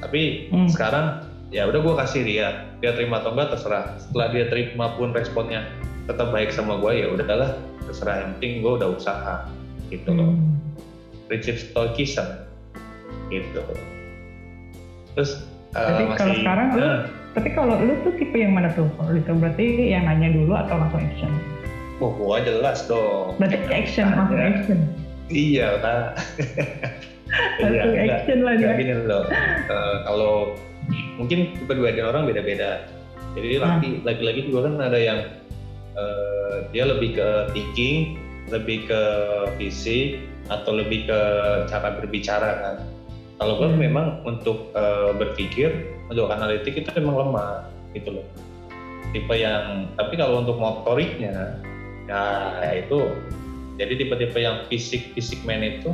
Tapi 0.00 0.48
hmm. 0.48 0.68
sekarang 0.72 1.28
ya 1.52 1.68
udah 1.68 1.80
gue 1.84 1.94
kasih 2.00 2.22
dia 2.24 2.48
dia 2.80 2.96
terima 2.96 3.20
atau 3.20 3.36
enggak 3.36 3.56
terserah. 3.56 4.00
Setelah 4.00 4.28
dia 4.32 4.44
terima 4.48 4.96
pun 4.96 5.12
responnya 5.12 5.68
tetap 6.08 6.32
baik 6.32 6.52
sama 6.52 6.80
gue 6.80 7.04
ya 7.04 7.06
udahlah 7.12 7.60
terserah. 7.84 8.24
Yang 8.24 8.30
penting 8.40 8.52
gue 8.64 8.72
udah 8.80 8.88
usaha 8.96 9.34
gitu 9.92 10.10
loh. 10.10 10.32
Hmm. 10.32 10.56
prinsip 11.24 11.56
stoikism 11.56 12.24
gitu. 13.32 13.64
Terus 15.16 15.40
uh, 15.72 15.88
tapi 15.88 16.04
masih, 16.04 16.20
kalau 16.20 16.34
sekarang 16.36 16.68
uh, 16.68 16.76
lu 16.76 16.88
tapi 17.34 17.48
kalau 17.56 17.74
lu 17.80 17.92
tuh 18.04 18.12
tipe 18.20 18.36
yang 18.36 18.52
mana 18.52 18.68
tuh? 18.76 18.88
Kalau 19.00 19.12
itu 19.16 19.32
berarti 19.32 19.66
yang 19.88 20.04
nanya 20.04 20.32
dulu 20.36 20.52
atau 20.52 20.76
langsung 20.76 21.00
action 21.00 21.32
Oh, 22.02 22.10
gua 22.14 22.42
jelas 22.42 22.90
dong. 22.90 23.38
Berarti 23.38 23.58
action, 23.70 24.10
langsung 24.14 24.40
action. 24.40 24.78
Iya, 25.30 25.68
nah. 25.78 26.18
langsung 27.62 27.94
iya, 27.94 28.18
action 28.18 28.38
lah 28.42 28.54
dia. 28.58 28.74
Gini 28.74 28.92
loh, 29.06 29.24
uh, 29.70 29.94
kalau 30.04 30.58
mungkin 31.16 31.54
dua 31.64 31.90
orang 32.10 32.26
beda-beda. 32.26 32.86
Jadi 33.34 33.58
laki 33.58 33.88
hmm. 33.98 34.02
laki-laki 34.06 34.40
juga 34.46 34.70
kan 34.70 34.74
ada 34.78 34.98
yang 34.98 35.20
uh, 35.98 36.66
dia 36.70 36.86
lebih 36.86 37.18
ke 37.18 37.28
thinking, 37.50 38.18
lebih 38.50 38.86
ke 38.86 39.02
visi, 39.58 40.22
atau 40.52 40.76
lebih 40.76 41.08
ke 41.08 41.20
cara 41.70 41.98
berbicara 41.98 42.50
kan. 42.60 42.76
Kalau 43.40 43.58
gue 43.58 43.68
hmm. 43.70 43.80
memang 43.80 44.06
untuk 44.22 44.70
uh, 44.78 45.10
berpikir, 45.16 45.90
untuk 46.06 46.30
analitik 46.30 46.78
itu 46.78 46.90
memang 47.00 47.26
lemah 47.26 47.66
gitu 47.96 48.20
loh. 48.20 48.26
Tipe 49.10 49.34
yang, 49.34 49.90
tapi 49.94 50.14
kalau 50.18 50.42
untuk 50.42 50.58
motoriknya 50.58 51.58
Nah 52.08 52.72
itu 52.74 53.12
jadi 53.74 53.92
tipe-tipe 53.98 54.38
yang 54.38 54.62
fisik 54.70 55.10
fisik 55.18 55.42
man 55.42 55.64
itu 55.64 55.90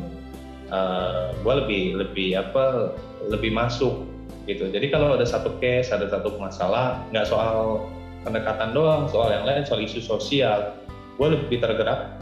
uh, 0.69 0.75
eh, 0.75 1.25
gue 1.41 1.55
lebih 1.65 1.83
lebih 1.97 2.29
apa 2.37 2.93
lebih 3.29 3.53
masuk 3.53 4.07
gitu. 4.49 4.69
Jadi 4.69 4.91
kalau 4.91 5.15
ada 5.15 5.27
satu 5.27 5.61
case, 5.63 5.93
ada 5.93 6.09
satu 6.09 6.39
masalah, 6.41 7.05
nggak 7.13 7.27
soal 7.29 7.87
pendekatan 8.25 8.75
doang, 8.75 9.09
soal 9.09 9.31
yang 9.31 9.47
lain, 9.47 9.65
soal 9.65 9.81
isu 9.85 10.01
sosial, 10.01 10.75
gue 11.17 11.29
lebih 11.29 11.61
tergerak. 11.61 12.21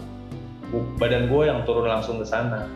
Badan 1.00 1.32
gue 1.32 1.48
yang 1.48 1.64
turun 1.64 1.88
langsung 1.88 2.20
ke 2.20 2.26
sana, 2.28 2.68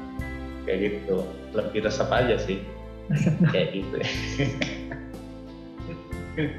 kayak 0.64 1.04
gitu. 1.04 1.20
Lebih 1.52 1.84
resep 1.84 2.08
aja 2.08 2.40
sih, 2.40 2.64
kayak 3.52 3.76
gitu. 3.76 3.96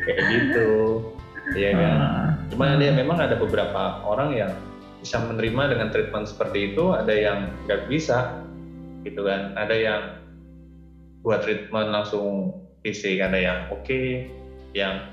kayak 0.05 0.21
gitu, 0.29 0.69
ya 1.51 1.71
kan. 1.75 1.97
Ah, 1.99 2.29
Cuma 2.47 2.79
dia 2.79 2.95
memang 2.95 3.19
ada 3.19 3.35
beberapa 3.35 3.99
orang 4.07 4.31
yang 4.31 4.51
bisa 5.03 5.19
menerima 5.19 5.75
dengan 5.75 5.87
treatment 5.91 6.31
seperti 6.31 6.71
itu, 6.71 6.95
ada 6.95 7.11
yang 7.11 7.51
nggak 7.67 7.91
bisa, 7.91 8.31
gitu 9.03 9.27
kan. 9.27 9.51
Ada 9.59 9.75
yang 9.75 10.01
buat 11.19 11.43
treatment 11.43 11.91
langsung 11.91 12.55
fisik, 12.79 13.19
ada 13.19 13.35
yang 13.35 13.67
oke, 13.67 14.23
yang 14.71 15.03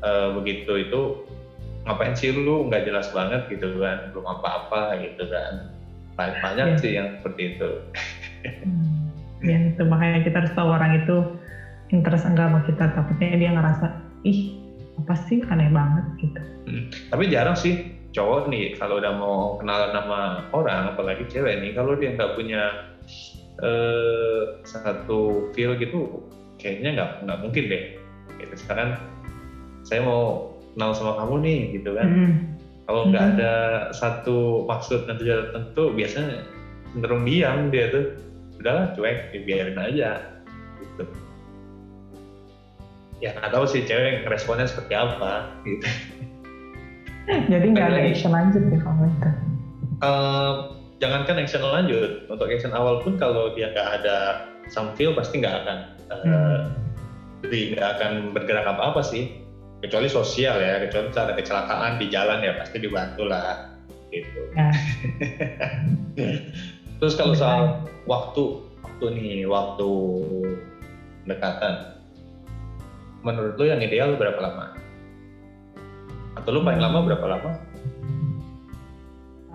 eh, 0.00 0.28
begitu 0.36 0.84
itu 0.84 1.16
ngapain 1.88 2.12
sih 2.12 2.28
lu 2.32 2.68
nggak 2.68 2.84
jelas 2.84 3.08
banget 3.08 3.48
gitu 3.48 3.80
kan, 3.80 4.12
belum 4.12 4.26
apa-apa 4.28 5.00
gitu 5.00 5.24
kan. 5.28 5.64
Banyak, 6.20 6.36
banyak 6.44 6.66
Iya. 6.68 6.76
sih 6.76 6.92
yang 7.00 7.08
seperti 7.16 7.56
itu. 7.56 7.70
Hmm. 8.60 9.08
Ya 9.40 9.56
itu 9.72 9.82
makanya 9.88 10.20
kita 10.20 10.44
harus 10.44 10.52
tahu 10.52 10.68
orang 10.68 11.00
itu 11.00 11.24
interest 11.88 12.28
enggak 12.28 12.52
sama 12.52 12.60
kita 12.68 12.92
takutnya 12.92 13.40
dia 13.40 13.50
ngerasa 13.56 13.86
ih 14.28 14.52
apa 15.00 15.14
sih 15.16 15.40
aneh 15.48 15.72
banget 15.72 16.04
gitu. 16.20 16.40
Tapi 17.08 17.24
jarang 17.32 17.56
sih 17.56 17.80
cowok 18.10 18.50
nih 18.50 18.74
kalau 18.76 18.98
udah 19.00 19.12
mau 19.14 19.56
kenalan 19.56 19.94
sama 19.94 20.20
orang, 20.52 20.92
apalagi 20.92 21.24
cewek 21.30 21.62
nih, 21.62 21.72
kalau 21.72 21.94
dia 21.96 22.12
nggak 22.12 22.34
punya 22.36 22.62
eh, 23.60 24.42
satu 24.64 25.50
feel 25.52 25.76
gitu, 25.76 26.24
kayaknya 26.56 26.96
nggak 26.96 27.10
nggak 27.28 27.38
mungkin 27.44 27.64
deh. 27.68 27.84
Gitu. 28.40 28.54
Sekarang 28.56 28.96
saya 29.84 30.00
mau 30.00 30.48
kenal 30.72 30.96
sama 30.96 31.12
kamu 31.20 31.34
nih, 31.44 31.60
gitu 31.76 31.92
kan. 31.92 32.08
Hmm. 32.08 32.34
Kalau 32.88 33.02
nggak 33.12 33.22
Mhm. 33.22 33.32
ada 33.38 33.52
satu 33.94 34.64
maksud 34.66 35.06
dan 35.06 35.14
tujuan 35.20 35.46
tertentu, 35.46 35.94
biasanya 35.94 36.42
cenderung 36.90 37.22
diam 37.22 37.68
dia 37.70 37.86
tuh. 37.92 38.04
Udahlah 38.58 38.90
cuek, 38.96 39.30
biarin 39.46 39.78
aja. 39.78 40.24
Gitu. 40.80 41.04
Ya 43.20 43.36
nggak 43.36 43.52
tahu 43.52 43.64
sih 43.68 43.84
cewek 43.84 44.24
responnya 44.26 44.64
seperti 44.64 44.96
apa. 44.96 45.44
Gitu. 45.64 45.86
Jadi 47.52 47.66
nggak 47.76 47.86
ada 47.92 47.98
Lagi. 48.00 48.10
action 48.16 48.32
lanjut 48.32 48.62
ya 48.64 48.78
kalau 48.80 49.04
itu. 49.06 49.28
Eh, 50.00 50.52
jangankan 50.98 51.36
action 51.38 51.62
lanjut, 51.62 52.10
untuk 52.26 52.48
action 52.48 52.72
awal 52.72 52.98
pun 53.04 53.20
kalau 53.20 53.52
dia 53.52 53.68
nggak 53.70 54.02
ada 54.02 54.40
some 54.72 54.90
feel 54.96 55.12
pasti 55.12 55.38
nggak 55.44 55.56
akan 55.62 55.78
eh, 56.10 56.16
Hmm. 56.26 56.60
jadi 57.44 57.58
nggak 57.76 57.88
akan 58.00 58.12
bergerak 58.34 58.66
apa-apa 58.66 59.04
sih. 59.04 59.28
Kecuali 59.80 60.08
sosial 60.12 60.60
ya, 60.60 60.76
kecuali 60.76 61.08
misalnya 61.08 61.32
ada 61.32 61.36
kecelakaan 61.40 61.92
di 61.96 62.06
jalan 62.12 62.44
ya 62.44 62.52
pasti 62.56 62.76
dibantu 62.80 63.24
lah. 63.24 63.56
Gitu. 64.12 64.40
Ya. 64.52 64.68
Terus 67.00 67.14
kalau 67.16 67.32
soal 67.32 67.60
waktu, 68.04 68.60
waktu 68.84 69.06
nih, 69.16 69.48
waktu 69.48 69.88
pendekatan, 71.24 71.88
menurut 73.20 73.54
lu 73.60 73.64
yang 73.68 73.80
ideal 73.80 74.16
berapa 74.16 74.40
lama? 74.40 74.66
Atau 76.40 76.56
lu 76.56 76.60
paling 76.64 76.80
lama 76.80 76.98
berapa 77.04 77.26
lama? 77.26 77.50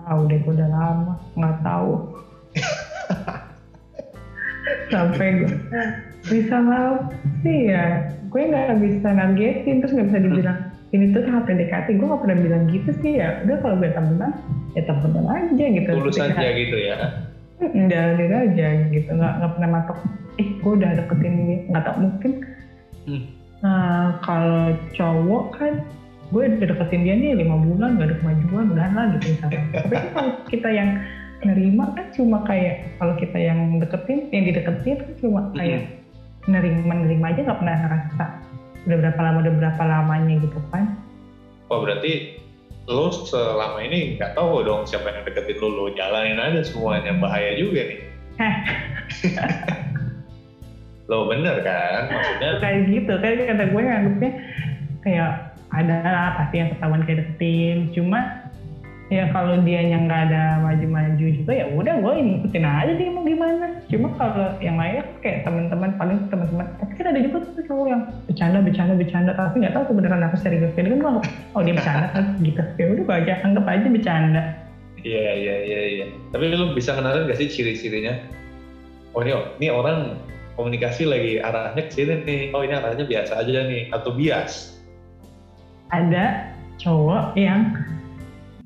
Ah 0.06 0.22
udah 0.22 0.38
gue 0.38 0.52
udah 0.54 0.70
lama 0.70 1.12
nggak 1.34 1.56
tahu. 1.66 1.92
Sampai 4.94 5.42
gue 5.42 5.50
bisa 6.30 6.56
lama 6.62 7.10
sih 7.42 7.74
ya. 7.74 8.06
Gue 8.30 8.46
nggak 8.46 8.78
bisa 8.78 9.08
nargetin 9.10 9.82
terus 9.82 9.92
nggak 9.94 10.08
bisa 10.14 10.20
dibilang 10.22 10.58
ini 10.94 11.10
tuh 11.10 11.26
tahap 11.26 11.50
PDKT. 11.50 11.98
Gue 11.98 12.06
nggak 12.06 12.22
pernah 12.22 12.38
bilang 12.38 12.64
gitu 12.70 12.90
sih 13.02 13.18
ya. 13.18 13.42
Udah 13.42 13.56
kalau 13.62 13.76
gue 13.82 13.90
temenan 13.90 14.32
ya 14.78 14.82
temenan 14.86 15.26
aja 15.26 15.64
gitu. 15.74 15.88
Tulus 15.90 16.22
aja 16.22 16.48
gitu 16.54 16.76
ya. 16.78 16.96
jalanin 17.72 18.32
aja 18.36 18.68
gitu 18.92 19.10
nggak 19.16 19.32
nggak 19.40 19.52
pernah 19.56 19.70
matok 19.80 19.98
eh 20.36 20.44
gue 20.60 20.72
udah 20.76 20.92
deketin 20.92 21.34
dia 21.48 21.58
nggak 21.72 21.82
tau 21.88 21.96
mungkin 22.04 22.32
Hmm. 23.06 23.22
Nah 23.64 24.12
kalau 24.20 24.76
cowok 24.92 25.44
kan 25.56 25.72
gue 26.34 26.42
udah 26.50 26.66
deketin 26.66 27.06
dia 27.06 27.14
nih 27.14 27.38
lima 27.38 27.54
bulan 27.54 27.94
nggak 27.96 28.10
ada 28.10 28.16
kemajuan 28.18 28.66
udah 28.74 28.88
lah 28.90 29.04
gitu 29.14 29.26
misalnya. 29.32 29.62
Tapi 29.86 29.94
kan 29.94 30.08
kalau 30.10 30.30
kita 30.50 30.68
yang 30.74 30.90
nerima 31.44 31.84
kan 31.94 32.06
cuma 32.10 32.40
kayak 32.42 32.80
kalau 32.98 33.14
kita 33.14 33.38
yang 33.38 33.78
deketin 33.78 34.24
yang 34.32 34.42
dideketin 34.48 34.96
kan 34.98 35.12
cuma 35.20 35.40
kayak 35.54 35.84
nerima 36.50 36.94
nerima 36.96 37.30
aja 37.30 37.40
nggak 37.46 37.58
pernah 37.60 37.76
ngerasa 37.78 38.24
udah 38.86 38.96
berapa 39.02 39.20
lama 39.20 39.38
udah 39.42 39.54
berapa 39.54 39.82
lamanya 39.82 40.34
gitu 40.42 40.58
kan. 40.70 40.90
Oh 41.70 41.82
berarti 41.82 42.22
lo 42.86 43.10
selama 43.10 43.82
ini 43.82 44.14
nggak 44.14 44.38
tahu 44.38 44.62
dong 44.62 44.86
siapa 44.86 45.10
yang 45.10 45.26
deketin 45.26 45.58
lo, 45.58 45.68
lo 45.70 45.84
jalanin 45.90 46.38
aja 46.38 46.62
semuanya 46.62 47.14
bahaya 47.14 47.54
juga 47.54 47.82
nih. 47.86 47.98
Lo 51.06 51.30
bener 51.30 51.62
kan? 51.62 52.10
Maksudnya 52.10 52.50
kayak 52.58 52.80
gitu 52.90 53.12
kan 53.18 53.32
kata 53.34 53.64
gue 53.70 53.80
nganggupnya 53.82 54.32
kayak 55.06 55.30
ada 55.70 55.96
lah 56.02 56.28
pasti 56.40 56.56
yang 56.62 56.70
ketahuan 56.74 57.02
kayak 57.06 57.18
deketin 57.22 57.78
cuma 57.90 58.46
ya 59.06 59.30
kalau 59.30 59.62
dia 59.62 59.86
yang 59.86 60.10
nggak 60.10 60.30
ada 60.30 60.58
maju-maju 60.66 61.26
juga 61.30 61.52
ya 61.54 61.70
udah 61.70 61.94
gue 62.02 62.12
ikutin 62.42 62.66
aja 62.66 62.92
dia 62.98 63.10
mau 63.14 63.22
gimana 63.22 63.78
cuma 63.86 64.10
kalau 64.18 64.50
yang 64.58 64.74
lain 64.74 64.98
kayak 65.22 65.46
teman-teman 65.46 65.94
paling 65.94 66.18
teman-teman 66.26 66.66
tapi 66.82 66.92
kan 66.98 67.14
ada 67.14 67.20
juga 67.22 67.38
tuh 67.54 67.64
cowok 67.70 67.86
yang 67.86 68.02
bercanda 68.26 68.58
bercanda 68.66 68.94
bercanda 68.98 69.30
tapi 69.38 69.62
nggak 69.62 69.74
tahu 69.78 69.94
kebenaran 69.94 70.26
apa 70.26 70.36
serius 70.42 70.74
jadi 70.74 70.90
kan 70.90 70.98
gue 70.98 71.12
oh 71.54 71.62
dia 71.62 71.74
bercanda 71.78 72.06
kan 72.10 72.24
gitu 72.42 72.62
ya 72.82 72.84
udah 72.90 73.04
gue 73.06 73.16
aja 73.22 73.32
anggap 73.46 73.64
aja 73.70 73.88
bercanda 73.90 74.42
Iya 75.06 75.38
iya 75.38 75.54
iya 75.62 75.80
iya. 75.86 76.06
Tapi 76.34 76.50
lu 76.50 76.74
bisa 76.74 76.90
kenalin 76.90 77.30
gak 77.30 77.38
sih 77.38 77.46
ciri-cirinya? 77.46 78.18
Oh 79.14 79.22
ini, 79.22 79.38
ini 79.62 79.70
orang 79.70 80.18
komunikasi 80.56 81.04
lagi 81.04 81.32
arahnya 81.38 81.82
ke 81.86 81.92
sini 81.92 82.14
nih. 82.24 82.42
Oh 82.56 82.64
ini 82.64 82.74
arahnya 82.74 83.04
biasa 83.04 83.32
aja 83.44 83.68
nih 83.68 83.92
atau 83.92 84.10
bias. 84.16 84.72
ada 85.94 86.50
cowok 86.82 87.38
yang 87.38 87.70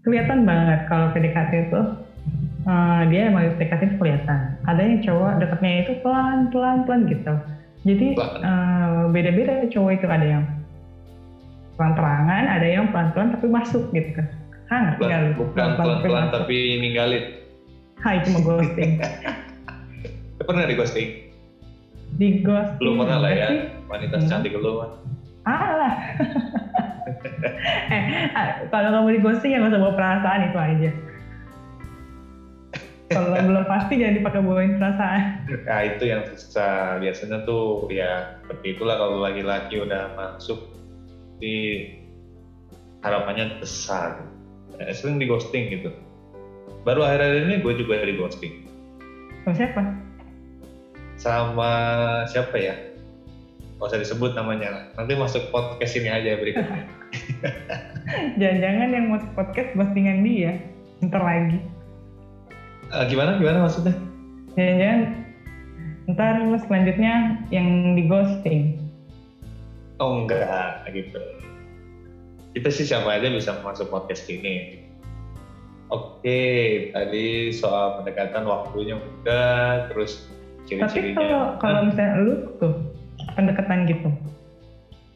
kelihatan 0.00 0.48
banget 0.48 0.88
kalau 0.88 1.12
PDKT 1.12 1.68
itu 1.68 1.81
eh, 2.64 3.03
dia 3.12 3.29
emang 3.29 3.53
PDKT 3.61 3.83
itu 3.92 3.96
kelihatan. 4.00 4.57
Ada 4.64 4.81
yang 4.81 4.98
cowok 5.05 5.31
dekatnya 5.37 5.72
itu 5.85 5.92
pelan 6.00 6.48
pelan 6.48 6.88
pelan 6.88 7.00
gitu. 7.12 7.35
Jadi 7.85 8.07
Pelan. 8.16 8.40
eh, 8.40 9.03
beda-beda 9.12 9.55
cowok 9.68 9.92
itu 10.00 10.07
ada 10.09 10.26
yang 10.26 10.44
terang-terangan, 11.76 12.44
ada 12.44 12.66
yang 12.68 12.85
pelan-pelan 12.92 13.29
tapi 13.37 13.46
masuk 13.48 13.85
gitu 13.92 14.11
kan. 14.16 14.26
Ah, 14.70 14.94
lu? 15.00 15.35
Bukan 15.35 15.68
pelan-pelan 15.76 16.29
masuk. 16.31 16.37
tapi 16.40 16.57
ninggalin. 16.81 17.24
Itu 18.00 18.29
mah 18.33 18.42
ghosting. 18.44 18.90
Pernah 20.48 20.64
di 20.64 20.76
ghosting? 20.76 21.09
Di 22.20 22.44
ghosting. 22.44 22.76
Belum 22.85 23.00
pernah 23.00 23.18
lah 23.24 23.33
ya. 23.33 23.48
sih? 23.48 23.61
Wanita 23.88 24.16
Hmm. 24.20 24.28
cantik 24.28 24.52
lu 24.52 24.76
mah. 24.76 24.90
Eh, 27.90 28.02
ah, 28.37 28.61
kalau 28.68 28.92
kamu 28.92 29.09
di 29.16 29.20
ghosting 29.24 29.50
ya 29.56 29.59
nggak 29.59 29.72
usah 29.72 29.80
bawa 29.80 29.94
perasaan 29.96 30.40
itu 30.52 30.59
aja. 30.61 30.90
Kalau 33.11 33.35
belum 33.35 33.64
pasti 33.66 33.98
jangan 33.98 34.14
dipakai 34.22 34.40
bawain 34.44 34.78
perasaan. 34.78 35.22
Nah 35.66 35.80
itu 35.83 36.04
yang 36.06 36.22
susah. 36.30 37.00
Biasanya 37.02 37.42
tuh 37.42 37.90
ya 37.90 38.30
seperti 38.38 38.78
itulah 38.78 38.94
kalau 38.94 39.18
laki-laki 39.18 39.83
udah 39.83 40.14
masuk 40.14 40.62
di 41.42 41.88
harapannya 43.02 43.59
besar. 43.59 44.14
Eh, 44.78 44.94
sering 44.94 45.18
di 45.18 45.26
ghosting 45.26 45.72
gitu. 45.74 45.90
Baru 46.87 47.02
akhir-akhir 47.02 47.50
ini 47.50 47.56
gue 47.59 47.74
juga 47.83 47.98
di 47.98 48.14
ghosting. 48.14 48.52
Sama 49.42 49.54
siapa? 49.59 49.83
Sama 51.20 51.72
siapa 52.33 52.56
ya? 52.56 52.72
Gak 53.76 53.92
usah 53.92 54.00
disebut 54.00 54.33
namanya 54.33 54.68
lah. 54.72 54.85
Nanti 54.96 55.12
masuk 55.20 55.52
podcast 55.52 55.92
ini 56.00 56.09
aja 56.09 56.40
berikutnya. 56.40 56.88
Jangan-jangan 58.40 58.88
yang 58.88 59.04
mau 59.12 59.20
podcast 59.37 59.76
postingan 59.76 60.24
dia. 60.24 60.56
Ntar 61.04 61.20
lagi. 61.20 61.61
Eh, 62.88 63.04
gimana 63.12 63.37
gimana 63.37 63.68
maksudnya? 63.68 63.92
Jangan-jangan 64.56 65.00
ntar 66.16 66.37
selanjutnya 66.64 67.14
yang 67.52 67.68
di 68.00 68.09
ghosting. 68.09 68.80
Oh 70.00 70.24
enggak 70.24 70.88
gitu. 70.96 71.20
Kita 72.56 72.68
sih 72.72 72.88
siapa 72.88 73.20
aja 73.20 73.28
bisa 73.28 73.61
masuk 73.61 73.92
podcast 73.92 74.24
ini. 74.33 74.88
Oke, 75.92 76.40
tadi 76.96 77.52
soal 77.52 78.00
pendekatan 78.00 78.48
waktunya 78.48 78.96
udah, 78.96 79.90
terus 79.92 80.30
Tapi 80.78 81.16
kalau 81.18 81.59
kalau 81.59 81.80
misalnya 81.90 82.14
lu 82.22 82.35
tuh 82.62 82.74
pendekatan 83.35 83.90
gitu, 83.90 84.09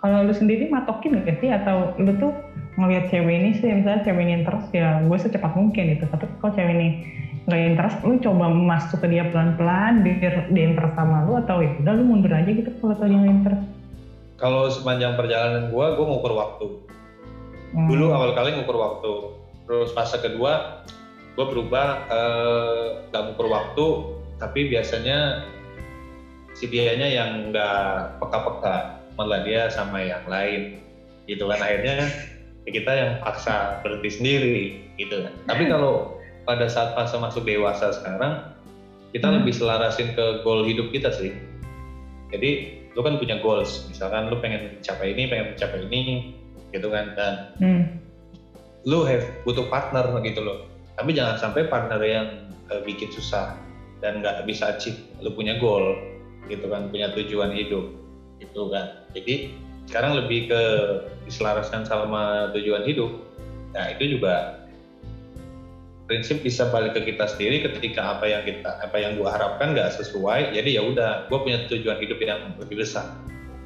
kalau 0.02 0.26
lu 0.26 0.34
sendiri 0.34 0.66
matokin 0.66 1.22
gak 1.22 1.38
sih 1.38 1.54
atau 1.54 1.94
lu 2.00 2.10
tuh 2.18 2.34
ngelihat 2.74 3.06
cewek 3.14 3.34
ini 3.38 3.50
sih 3.54 3.70
misalnya 3.70 4.02
cewek 4.02 4.22
ini 4.26 4.42
interest 4.42 4.66
ya 4.74 4.98
gue 5.06 5.18
secepat 5.20 5.54
mungkin 5.54 5.94
gitu. 5.94 6.04
Tapi 6.10 6.26
kalau 6.42 6.52
cewek 6.58 6.74
ini 6.74 6.88
nggak 7.44 7.62
interest, 7.76 7.96
lu 8.02 8.16
coba 8.24 8.48
masuk 8.48 9.04
ke 9.04 9.12
dia 9.12 9.28
pelan-pelan 9.28 10.00
biar 10.00 10.48
dia 10.48 10.64
interest 10.64 10.96
sama 10.96 11.28
lu 11.28 11.36
atau 11.36 11.60
ya 11.60 11.70
udah 11.76 11.92
lu 11.92 12.02
mundur 12.08 12.32
aja 12.32 12.48
gitu 12.48 12.72
kalau 12.80 12.96
tau 12.96 13.06
dia 13.06 13.20
nggak 13.20 13.34
interest. 13.36 13.64
kalau 14.34 14.66
sepanjang 14.66 15.14
perjalanan 15.14 15.70
gue 15.70 15.86
gue 15.94 16.04
ngukur 16.10 16.34
waktu 16.34 16.66
Hmm. 17.74 17.90
dulu 17.90 18.14
awal 18.14 18.30
kali 18.38 18.54
ngukur 18.54 18.78
waktu 18.78 19.12
terus 19.66 19.90
fase 19.90 20.22
kedua 20.22 20.82
gue 21.34 21.42
berubah 21.42 22.06
eh, 22.06 22.86
nggak 23.10 23.22
ngukur 23.26 23.50
waktu 23.50 23.86
tapi 24.44 24.68
biasanya 24.68 25.40
si 26.52 26.68
dianya 26.68 27.08
yang 27.08 27.48
nggak 27.48 28.20
peka-peka 28.20 29.00
malah 29.16 29.40
dia 29.40 29.72
sama 29.72 30.04
yang 30.04 30.20
lain. 30.28 30.76
Gitu 31.24 31.48
kan 31.48 31.56
akhirnya 31.64 32.04
ya 32.68 32.70
kita 32.76 32.92
yang 32.92 33.10
paksa 33.24 33.80
berhenti 33.80 34.20
sendiri 34.20 34.60
gitu 35.00 35.24
kan. 35.24 35.32
Tapi 35.48 35.64
kalau 35.72 36.20
pada 36.44 36.68
saat 36.68 36.92
fase 36.92 37.16
masuk 37.16 37.48
dewasa 37.48 37.96
sekarang 37.96 38.52
kita 39.16 39.32
Hmm. 39.32 39.40
lebih 39.40 39.56
selarasin 39.56 40.12
ke 40.12 40.44
goal 40.44 40.68
hidup 40.68 40.92
kita 40.92 41.08
sih. 41.08 41.32
Jadi 42.28 42.76
lu 42.92 43.00
kan 43.00 43.16
punya 43.16 43.40
goals. 43.40 43.88
Misalkan 43.88 44.28
lu 44.28 44.36
pengen 44.44 44.76
mencapai 44.76 45.16
ini 45.16 45.24
pengen 45.24 45.56
mencapai 45.56 45.88
ini 45.88 46.36
gitu 46.76 46.92
kan. 46.92 47.16
Dan 47.16 47.32
Hmm. 47.64 47.82
lu 48.84 49.08
have 49.08 49.24
butuh 49.48 49.64
partner 49.72 50.04
gitu 50.20 50.44
loh. 50.44 50.68
Tapi 51.00 51.16
jangan 51.16 51.40
sampai 51.40 51.64
partner 51.72 51.98
yang 52.04 52.28
eh, 52.72 52.80
bikin 52.80 53.12
susah 53.12 53.63
dan 54.04 54.20
nggak 54.20 54.44
bisa 54.44 54.76
achieve 54.76 55.00
lu 55.24 55.32
punya 55.32 55.56
goal 55.56 55.96
gitu 56.52 56.68
kan 56.68 56.92
punya 56.92 57.08
tujuan 57.16 57.56
hidup 57.56 57.88
gitu 58.36 58.68
kan. 58.68 59.08
Jadi 59.16 59.48
sekarang 59.88 60.20
lebih 60.20 60.52
ke 60.52 60.62
diselaraskan 61.24 61.88
sama 61.88 62.52
tujuan 62.52 62.84
hidup 62.84 63.08
nah 63.72 63.90
itu 63.90 64.16
juga 64.20 64.60
prinsip 66.04 66.44
bisa 66.44 66.68
balik 66.68 66.94
ke 66.94 67.10
kita 67.10 67.26
sendiri 67.26 67.64
ketika 67.64 68.20
apa 68.20 68.28
yang 68.28 68.44
kita 68.44 68.76
apa 68.78 68.96
yang 69.00 69.16
gua 69.16 69.34
harapkan 69.34 69.72
nggak 69.72 69.96
sesuai 69.98 70.52
jadi 70.52 70.78
ya 70.78 70.82
udah 70.84 71.26
gua 71.32 71.42
punya 71.42 71.64
tujuan 71.66 71.96
hidup 71.96 72.20
yang 72.20 72.52
lebih 72.60 72.84
besar 72.84 73.08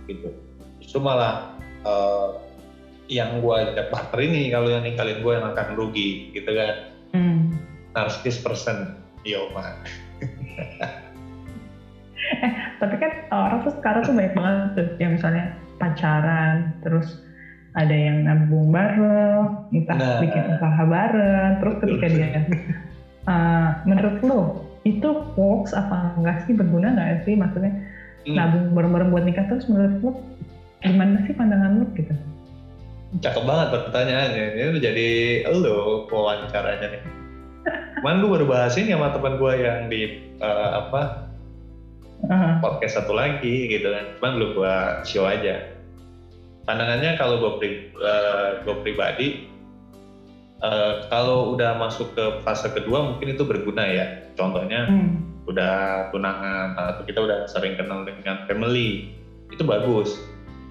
gitu. 0.07 0.33
Justru 0.81 1.03
malah 1.03 1.53
eh, 1.85 2.29
yang 3.09 3.41
gue 3.41 3.55
ajak 3.57 3.89
partner 3.89 4.21
ini 4.21 4.53
kalau 4.53 4.69
yang 4.69 4.85
ninggalin 4.85 5.25
gue 5.25 5.33
yang 5.33 5.47
akan 5.49 5.67
rugi 5.81 6.29
gitu 6.37 6.53
kan. 6.53 6.93
Hmm. 7.17 7.57
narsis 7.97 8.37
person 8.45 9.01
yo 9.25 9.49
man 9.57 9.73
Tapi 12.81 12.95
kan 12.99 13.13
orang 13.31 13.59
tuh 13.65 13.73
sekarang 13.79 14.03
tuh 14.05 14.15
banyak 14.15 14.35
banget 14.35 14.69
tuh 14.75 14.87
yang 14.99 15.13
misalnya 15.17 15.45
pacaran, 15.79 16.75
terus 16.83 17.23
ada 17.75 17.95
yang 17.95 18.27
nabung 18.27 18.75
bareng, 18.75 19.71
entah 19.71 19.97
Nah. 19.97 20.19
bikin 20.19 20.45
usaha 20.59 20.83
bareng, 20.83 21.51
terus 21.63 21.75
ketika 21.79 22.07
Betul. 22.11 22.19
dia, 22.19 22.43
uh, 23.27 23.69
menurut 23.89 24.17
lo 24.25 24.41
itu 24.83 25.09
hoax 25.37 25.75
apa 25.75 26.15
enggak 26.17 26.39
sih 26.47 26.55
berguna 26.57 26.95
nggak 26.95 27.23
sih 27.27 27.35
maksudnya 27.37 27.75
Hmm, 28.27 28.35
nabung 28.35 28.75
bareng-bareng 28.75 29.09
buat 29.15 29.25
nikah 29.25 29.47
terus 29.47 29.71
menurut 29.71 29.95
lo 30.03 30.11
gimana 30.83 31.23
sih 31.25 31.33
pandangan 31.33 31.81
lo 31.81 31.87
gitu? 31.97 32.13
cakep 33.25 33.41
banget 33.41 33.69
pertanyaannya 33.73 34.45
ini 34.59 34.79
jadi 34.83 35.07
lo 35.49 36.05
wawancaranya 36.13 36.93
nih 36.93 37.03
Cuman 38.01 38.23
gue 38.23 38.31
baru 38.31 38.47
bahas 38.47 38.75
ini 38.79 38.95
sama 38.95 39.11
teman 39.11 39.37
gue 39.39 39.53
yang 39.59 39.91
di 39.91 40.03
eh, 40.39 40.71
apa 40.75 41.29
Uh, 42.19 42.59
podcast 42.59 42.99
satu 42.99 43.15
lagi 43.15 43.71
gitu 43.71 43.95
kan. 43.95 44.19
Cuman 44.19 44.43
belum 44.43 44.51
gue 44.59 44.75
show 45.07 45.23
aja. 45.23 45.71
Pandangannya 46.67 47.15
kalau 47.15 47.39
gue 47.39 47.53
pri, 47.63 47.71
gue 48.67 48.75
pribadi 48.83 49.47
eh, 50.59 50.95
kalau 51.15 51.55
udah 51.55 51.79
masuk 51.79 52.19
ke 52.19 52.43
fase 52.43 52.75
kedua 52.75 53.15
mungkin 53.15 53.39
itu 53.39 53.47
berguna 53.47 53.87
ya. 53.87 54.07
Contohnya 54.35 54.91
hmm. 54.91 55.47
udah 55.47 56.11
tunangan 56.11 56.75
atau 56.75 57.07
kita 57.07 57.23
udah 57.23 57.47
sering 57.47 57.79
kenal 57.79 58.03
dengan 58.03 58.43
family 58.51 59.15
itu 59.55 59.63
bagus. 59.63 60.19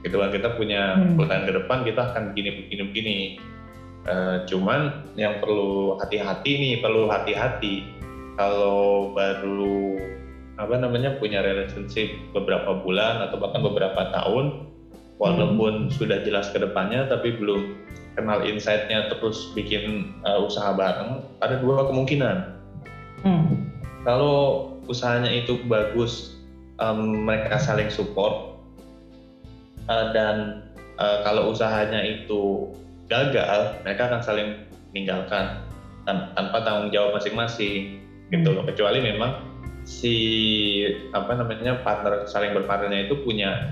Gitu 0.04 0.20
kan 0.20 0.36
kita 0.36 0.52
punya 0.60 1.00
Hmm. 1.00 1.16
plan 1.16 1.48
ke 1.48 1.56
depan 1.56 1.88
kita 1.88 2.12
akan 2.12 2.36
begini 2.36 2.50
begini 2.68 2.84
begini 2.92 3.18
Eh, 4.08 4.38
cuman 4.48 5.04
yang 5.20 5.44
perlu 5.44 6.00
hati-hati 6.00 6.52
nih 6.56 6.74
perlu 6.80 7.12
hati-hati. 7.12 7.84
Kalau 8.40 9.12
baru 9.12 10.00
apa 10.58 10.80
namanya 10.80 11.20
punya 11.20 11.44
relationship 11.44 12.16
beberapa 12.32 12.80
bulan 12.82 13.28
atau 13.28 13.38
bahkan 13.38 13.62
beberapa 13.62 14.10
tahun 14.16 14.66
walaupun 15.20 15.92
sudah 15.94 16.24
jelas 16.26 16.50
ke 16.50 16.58
depannya 16.58 17.06
tapi 17.06 17.36
belum 17.38 17.78
kenal 18.18 18.42
insight-nya 18.42 19.12
terus 19.12 19.52
bikin 19.54 20.16
eh, 20.24 20.40
usaha 20.40 20.72
bareng 20.72 21.22
ada 21.44 21.60
dua 21.60 21.86
kemungkinan. 21.92 22.58
Hmm. 23.26 23.74
kalau 24.06 24.70
usahanya 24.86 25.34
itu 25.34 25.58
bagus 25.66 26.38
em, 26.78 27.26
mereka 27.26 27.58
saling 27.58 27.90
support 27.90 28.62
eh, 29.90 30.06
dan 30.14 30.70
eh, 31.02 31.18
kalau 31.26 31.50
usahanya 31.50 32.06
itu 32.06 32.72
gagal 33.08 33.80
mereka 33.84 34.12
akan 34.12 34.22
saling 34.24 34.50
meninggalkan 34.92 35.64
tan- 36.04 36.32
tanpa 36.36 36.64
tanggung 36.64 36.92
jawab 36.92 37.20
masing-masing 37.20 38.00
gitu 38.32 38.50
loh. 38.52 38.64
Kecuali 38.68 39.00
memang 39.00 39.44
si 39.88 40.16
apa 41.16 41.32
namanya 41.36 41.80
partner 41.84 42.28
saling 42.28 42.52
berpartnernya 42.52 43.08
itu 43.08 43.16
punya 43.24 43.72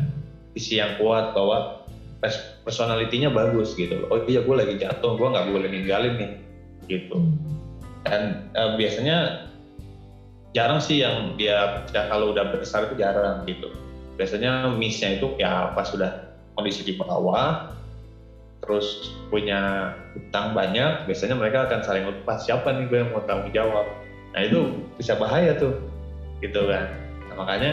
visi 0.56 0.80
yang 0.80 0.95
kuat 0.95 1.36
bahwa 1.36 1.84
pers- 2.24 2.56
personalitinya 2.63 3.28
bagus 3.32 3.76
gitu 3.76 4.00
loh. 4.00 4.08
Oh 4.15 4.19
iya 4.24 4.39
gue 4.39 4.56
lagi 4.56 4.76
jatuh 4.80 5.19
gue 5.19 5.28
nggak 5.28 5.48
boleh 5.52 5.67
ninggalin 5.67 6.15
nih 6.15 6.32
gitu. 6.88 7.19
Dan 8.08 8.48
eh, 8.56 8.71
biasanya 8.80 9.43
jarang 10.56 10.80
sih 10.80 11.04
yang 11.04 11.36
dia 11.36 11.84
ya 11.91 12.08
kalau 12.08 12.32
udah 12.32 12.48
besar 12.56 12.88
itu 12.88 12.95
jarang 12.95 13.43
gitu. 13.43 13.67
Biasanya 14.15 14.71
missnya 14.71 15.19
itu 15.19 15.36
ya 15.36 15.76
pas 15.76 15.91
sudah 15.91 16.24
kondisi 16.56 16.88
di 16.88 16.95
bawah 16.95 17.67
terus 18.63 19.13
punya 19.30 19.94
utang 20.15 20.56
banyak 20.56 21.06
biasanya 21.06 21.36
mereka 21.38 21.68
akan 21.68 21.84
saling 21.84 22.06
lepas 22.08 22.46
siapa 22.48 22.72
nih 22.74 22.86
gue 22.88 22.98
yang 23.04 23.10
mau 23.12 23.24
tanggung 23.26 23.52
jawab? 23.52 23.86
Nah 24.36 24.41
itu 24.44 24.84
bisa 25.00 25.15
bahaya 25.15 25.56
tuh 25.56 25.76
gitu 26.39 26.68
kan. 26.68 26.91
Nah, 27.32 27.36
makanya 27.46 27.72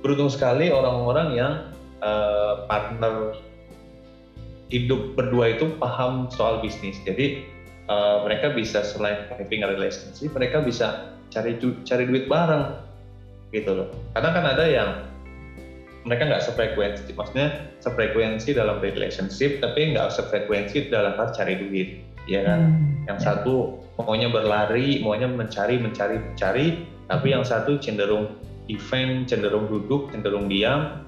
beruntung 0.00 0.32
sekali 0.32 0.68
orang-orang 0.72 1.28
yang 1.34 1.52
eh, 2.02 2.52
partner 2.66 3.32
hidup 4.72 5.12
berdua 5.12 5.52
itu 5.52 5.68
paham 5.76 6.28
soal 6.32 6.60
bisnis. 6.64 6.98
Jadi 7.04 7.38
eh, 7.88 8.16
mereka 8.24 8.50
bisa 8.52 8.80
selain 8.80 9.28
having 9.34 9.62
a 9.64 9.68
relationship 9.68 10.32
mereka 10.32 10.62
bisa 10.62 11.06
cari 11.32 11.56
cari 11.84 12.04
duit 12.04 12.28
bareng 12.28 12.76
gitu 13.52 13.84
loh. 13.84 13.88
Karena 14.16 14.30
kan 14.32 14.44
ada 14.48 14.64
yang 14.64 14.90
mereka 16.02 16.26
nggak 16.26 16.42
sefrekuensi 16.42 17.14
maksudnya 17.14 17.70
sefrekuensi 17.78 18.54
dalam 18.54 18.82
relationship 18.82 19.62
tapi 19.62 19.94
nggak 19.94 20.10
sefrekuensi 20.10 20.90
dalam 20.90 21.14
hal 21.14 21.30
cari 21.30 21.54
duit 21.58 21.88
ya 22.26 22.42
kan? 22.46 22.60
Hmm. 22.70 23.06
yang 23.10 23.18
satu 23.18 23.82
maunya 23.98 24.30
berlari 24.30 25.02
maunya 25.02 25.26
mencari 25.26 25.78
mencari 25.78 26.18
mencari 26.18 26.66
tapi 27.10 27.34
yang 27.34 27.42
satu 27.42 27.78
cenderung 27.78 28.34
defend 28.70 29.26
cenderung 29.26 29.66
duduk 29.66 30.10
cenderung 30.14 30.46
diam 30.46 31.02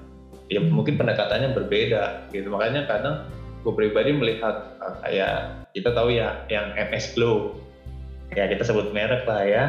ya 0.51 0.61
mungkin 0.61 0.97
pendekatannya 0.99 1.57
berbeda 1.57 2.29
gitu. 2.29 2.47
Makanya 2.53 2.85
kadang 2.85 3.25
gue 3.65 3.73
pribadi 3.73 4.13
melihat 4.13 4.77
uh, 4.77 4.93
kayak 5.01 5.65
kita 5.73 5.89
tahu 5.93 6.13
ya 6.13 6.45
yang 6.53 6.73
MS 6.77 7.17
Glow. 7.17 7.57
Ya 8.33 8.49
kita 8.49 8.65
sebut 8.65 8.91
merek 8.93 9.25
lah 9.25 9.41
ya 9.45 9.63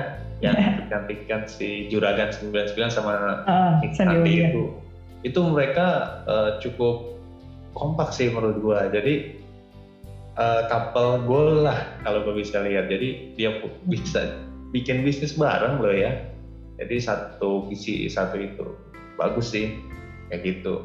yang 0.45 0.57
cantikan 0.93 1.49
si 1.49 1.89
Juragan 1.89 2.29
99 2.29 2.77
sama 2.93 3.45
Ah, 3.49 3.81
Sandy 3.81 3.97
Sandi 3.97 4.17
Williams. 4.21 4.53
itu 4.53 4.63
itu 5.25 5.41
mereka 5.45 6.21
uh, 6.29 6.51
cukup 6.61 7.17
kompak 7.73 8.13
sih 8.13 8.29
menurut 8.33 8.59
gua. 8.61 8.89
Jadi 8.89 9.37
uh, 10.37 10.69
couple 10.69 11.25
goal 11.25 11.65
lah 11.65 11.89
kalau 12.05 12.25
gue 12.25 12.45
bisa 12.45 12.61
lihat. 12.63 12.89
Jadi 12.93 13.37
dia 13.37 13.61
bisa 13.89 14.41
bikin 14.71 15.03
bisnis 15.03 15.37
bareng 15.37 15.81
loh 15.81 15.93
ya. 15.93 16.13
Jadi 16.77 16.97
satu 17.01 17.69
visi 17.69 18.09
satu 18.09 18.37
itu. 18.37 18.67
Bagus 19.17 19.53
sih 19.53 19.81
kayak 20.29 20.45
gitu. 20.45 20.85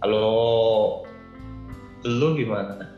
Kalau 0.00 1.04
lu 2.04 2.28
gimana? 2.36 2.88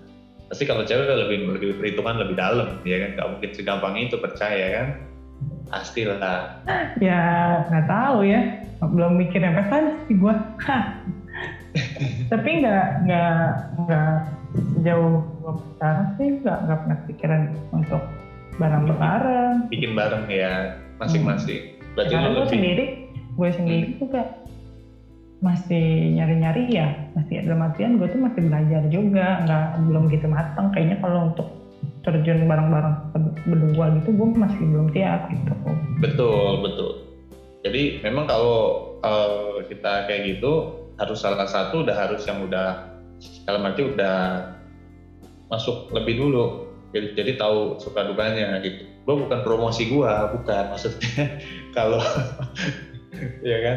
Pasti 0.50 0.68
kalau 0.68 0.84
cewek 0.84 1.08
lebih 1.08 1.48
lebih 1.48 1.70
perhitungan 1.80 2.22
lebih 2.22 2.36
dalam 2.38 2.82
ya 2.86 3.02
kan? 3.02 3.10
Nggak 3.18 3.28
mungkin 3.38 3.50
segampang 3.54 3.94
itu 3.98 4.18
percaya 4.18 4.66
kan? 4.74 4.88
Pastilah. 5.72 6.60
Ya 7.00 7.22
nggak 7.66 7.86
tahu 7.88 8.28
ya, 8.28 8.61
belum 8.90 9.14
mikir 9.18 9.42
sih. 10.10 10.34
Hah. 10.66 10.82
Tapi 12.28 12.48
nggak 12.60 12.86
nggak 13.06 13.46
nggak 13.86 14.14
jauh 14.84 15.22
gua 15.40 15.52
pacaran 15.56 16.06
sih 16.18 16.28
nggak 16.42 16.58
nggak 16.66 16.78
pernah 16.84 16.98
pikiran 17.08 17.42
untuk 17.72 18.02
barang 18.60 18.84
bareng. 19.00 19.54
bikin 19.72 19.96
bareng 19.96 20.28
ya 20.28 20.68
masing-masing 21.00 21.64
berarti 21.96 22.12
Karena 22.14 22.28
lu 22.28 22.40
gue 22.40 22.46
sendiri, 22.48 22.86
gue 23.36 23.50
sendiri 23.52 23.88
juga 24.00 24.22
masih 25.42 26.14
nyari-nyari 26.14 26.70
ya, 26.70 26.94
masih 27.18 27.42
dalam 27.42 27.66
artian 27.66 27.98
gue 27.98 28.08
tuh 28.08 28.20
masih 28.22 28.40
belajar 28.46 28.82
juga, 28.88 29.42
nggak 29.42 29.66
belum 29.90 30.04
gitu 30.08 30.26
matang. 30.30 30.70
Kayaknya 30.72 30.96
kalau 31.02 31.28
untuk 31.28 31.48
terjun 32.06 32.46
bareng-bareng 32.46 32.94
berdua 33.44 33.90
gitu, 33.98 34.08
gue 34.14 34.28
masih 34.38 34.62
belum 34.70 34.88
siap 34.94 35.20
gitu. 35.28 35.52
betul 36.00 36.62
betul 36.62 37.01
jadi 37.62 38.02
memang 38.02 38.26
kalau 38.26 38.90
eh, 39.02 39.66
kita 39.70 40.10
kayak 40.10 40.36
gitu 40.36 40.82
harus 40.98 41.18
salah 41.22 41.46
satu 41.46 41.86
udah 41.86 41.94
harus 41.94 42.26
yang 42.26 42.42
udah 42.46 42.90
dalam 43.46 43.62
arti 43.66 43.86
udah 43.86 44.50
masuk 45.46 45.90
lebih 45.94 46.18
dulu. 46.18 46.66
Jadi, 46.92 47.16
jadi 47.16 47.30
tahu 47.40 47.80
suka 47.80 48.04
dukanya 48.04 48.60
gitu. 48.60 48.84
Gue 49.08 49.16
bukan 49.24 49.40
promosi 49.46 49.88
gue 49.88 50.12
bukan 50.38 50.64
maksudnya. 50.74 51.40
Kalau 51.76 52.02
ya 53.46 53.58
kan? 53.62 53.76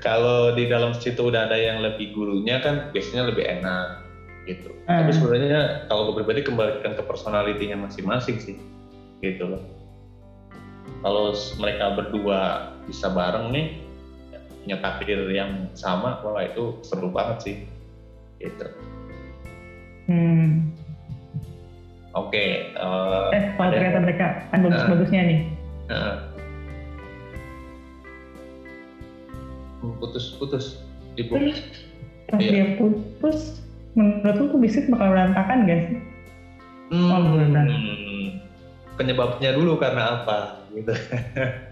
Kalau 0.00 0.56
di 0.56 0.68
dalam 0.68 0.96
situ 0.96 1.20
udah 1.20 1.50
ada 1.50 1.58
yang 1.58 1.84
lebih 1.84 2.16
gurunya 2.16 2.64
kan 2.64 2.88
biasanya 2.96 3.28
lebih 3.28 3.44
enak 3.44 4.08
gitu. 4.46 4.70
Hmm. 4.86 5.02
tapi 5.02 5.10
sebenarnya 5.10 5.90
kalau 5.90 6.06
gue 6.06 6.22
pribadi 6.22 6.46
kembalikan 6.46 6.94
ke 6.94 7.02
personalitinya 7.02 7.90
masing-masing 7.90 8.38
sih 8.38 8.56
gitu 9.18 9.42
loh. 9.42 9.62
Kalau 11.02 11.34
mereka 11.58 11.98
berdua 11.98 12.70
bisa 12.86 13.10
bareng 13.10 13.50
nih 13.50 13.66
punya 14.62 14.76
takdir 14.78 15.20
yang 15.30 15.70
sama 15.74 16.18
wah 16.22 16.42
itu 16.42 16.74
seru 16.82 17.10
banget 17.10 17.38
sih 17.42 17.56
gitu 18.38 18.66
Hmm. 20.06 20.62
oke 22.14 22.30
eh, 22.30 23.26
Eh, 23.34 23.42
kalau 23.58 23.74
ternyata 23.74 23.98
mereka 23.98 24.26
kan 24.54 24.62
bagus-bagusnya 24.62 25.22
nih. 25.26 25.40
Heeh. 25.90 26.16
putus-putus 29.98 30.78
ibu 31.14 31.34
Terus 31.34 31.58
pas 32.30 32.38
Iya. 32.42 32.50
dia 32.50 32.66
putus, 32.78 33.62
menurut 33.94 34.34
lu 34.34 34.44
tuh 34.50 34.58
bisnis 34.58 34.86
bakal 34.90 35.14
berantakan 35.14 35.66
gak 35.66 35.80
sih? 35.90 35.98
Oh. 36.94 37.18
Hmm, 37.18 38.38
penyebabnya 38.94 39.50
dulu 39.54 39.74
karena 39.78 40.22
apa 40.22 40.54
gitu 40.70 40.94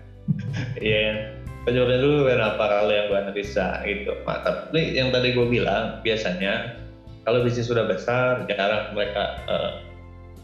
iya. 0.81 1.35
Penyebabnya 1.65 1.97
dulu 2.05 2.29
karena 2.29 2.45
apa 2.53 2.65
kalau 2.69 2.93
yang 2.93 3.09
gue 3.09 3.19
analisa 3.25 3.81
gitu 3.89 4.13
Nah, 4.29 4.45
tapi 4.45 4.93
yang 4.93 5.09
tadi 5.09 5.33
gue 5.33 5.49
bilang 5.49 6.05
biasanya 6.05 6.77
kalau 7.25 7.41
bisnis 7.41 7.73
sudah 7.73 7.89
besar 7.89 8.45
jarang 8.53 8.93
mereka 8.93 9.41
eh, 9.49 9.71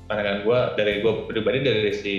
pandangan 0.09 0.49
gue 0.49 0.59
dari 0.81 0.93
gue 1.05 1.13
pribadi 1.29 1.59
dari 1.61 1.93
si 1.93 2.17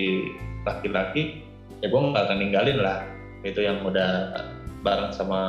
laki-laki 0.62 1.42
ya 1.82 1.90
gue 1.90 1.98
nggak 1.98 2.30
akan 2.30 2.38
ninggalin 2.38 2.78
lah. 2.78 3.02
Itu 3.42 3.58
yang 3.66 3.82
udah 3.82 4.38
bareng 4.86 5.10
sama 5.10 5.40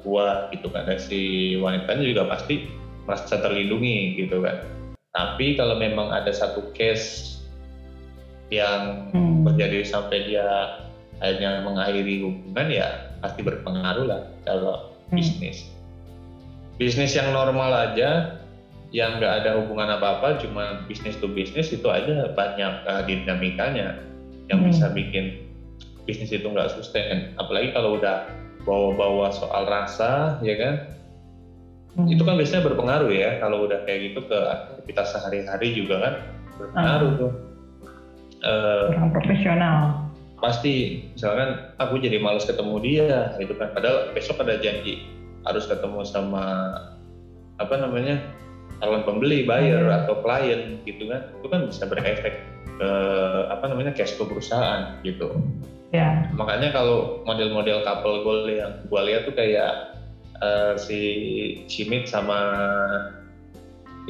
gue 0.00 0.26
gitu 0.56 0.72
kan. 0.72 0.88
Dan 0.88 0.96
si 0.96 1.54
wanitanya 1.60 2.08
juga 2.08 2.24
pasti 2.24 2.64
merasa 3.04 3.36
terlindungi 3.36 4.16
gitu 4.16 4.40
kan. 4.40 4.64
Tapi 5.12 5.60
kalau 5.60 5.76
memang 5.76 6.08
ada 6.08 6.32
satu 6.32 6.72
case 6.72 7.36
yang 8.48 9.12
Hmm. 9.12 9.44
terjadi 9.44 9.84
sampai 9.84 10.24
dia 10.24 10.48
akhirnya 11.24 11.64
mengakhiri 11.64 12.20
hubungan 12.20 12.68
ya 12.68 12.88
pasti 13.24 13.40
berpengaruh 13.40 14.04
lah 14.04 14.20
kalau 14.44 14.92
Hmm. 15.08 15.20
bisnis. 15.20 15.68
Bisnis 16.76 17.12
yang 17.14 17.32
normal 17.32 17.70
aja, 17.72 18.40
yang 18.92 19.16
nggak 19.20 19.44
ada 19.44 19.60
hubungan 19.62 19.88
apa-apa, 19.96 20.36
cuma 20.42 20.84
bisnis 20.84 21.16
to 21.16 21.28
bisnis 21.30 21.72
itu 21.72 21.86
aja 21.88 22.28
banyak 22.36 22.72
uh, 22.84 23.02
dinamikanya 23.08 23.96
yang 24.52 24.60
Hmm. 24.60 24.68
bisa 24.68 24.92
bikin 24.92 25.40
bisnis 26.04 26.28
itu 26.32 26.44
nggak 26.44 26.68
sustain. 26.76 27.32
Apalagi 27.40 27.72
kalau 27.72 27.96
udah 27.96 28.28
bawa-bawa 28.68 29.32
soal 29.32 29.64
rasa, 29.64 30.36
ya 30.44 30.56
kan? 30.60 30.74
Hmm. 31.96 32.10
Itu 32.10 32.26
kan 32.26 32.36
biasanya 32.36 32.66
berpengaruh 32.68 33.12
ya. 33.12 33.38
Kalau 33.40 33.64
udah 33.64 33.84
kayak 33.88 34.12
gitu 34.12 34.20
ke 34.28 34.34
aktivitas 34.36 35.14
sehari-hari 35.16 35.72
juga 35.78 35.96
kan 36.00 36.14
berpengaruh 36.60 37.10
Ah. 37.12 37.18
tuh. 37.20 37.32
Orang 38.92 39.08
profesional. 39.14 40.03
Pasti. 40.42 41.06
Misalkan 41.14 41.74
aku 41.78 41.98
jadi 41.98 42.18
males 42.22 42.46
ketemu 42.46 42.76
dia 42.82 43.34
gitu 43.38 43.54
kan. 43.58 43.70
Padahal 43.74 44.14
besok 44.14 44.42
ada 44.42 44.58
janji 44.58 45.04
harus 45.44 45.68
ketemu 45.68 46.02
sama 46.08 46.74
apa 47.60 47.74
namanya 47.78 48.18
calon 48.82 49.06
pembeli 49.06 49.46
buyer 49.46 49.86
Hmm. 49.86 49.98
atau 50.04 50.18
klien 50.24 50.82
gitu 50.88 51.06
kan. 51.10 51.30
Itu 51.38 51.46
kan 51.50 51.60
bisa 51.70 51.84
berefek 51.86 52.34
ke 52.74 52.90
apa 53.54 53.64
namanya 53.70 53.94
cash 53.94 54.18
flow 54.18 54.26
perusahaan 54.26 54.98
gitu. 55.06 55.30
Ya. 55.94 56.26
makanya 56.34 56.74
kalau 56.74 57.22
model-model 57.22 57.86
couple 57.86 58.26
goal 58.26 58.50
yang 58.50 58.82
gua 58.90 59.06
lihat 59.06 59.30
tuh 59.30 59.34
kayak 59.38 59.94
eh, 60.42 60.74
si 60.74 61.00
Cimit 61.70 62.10
sama 62.10 62.50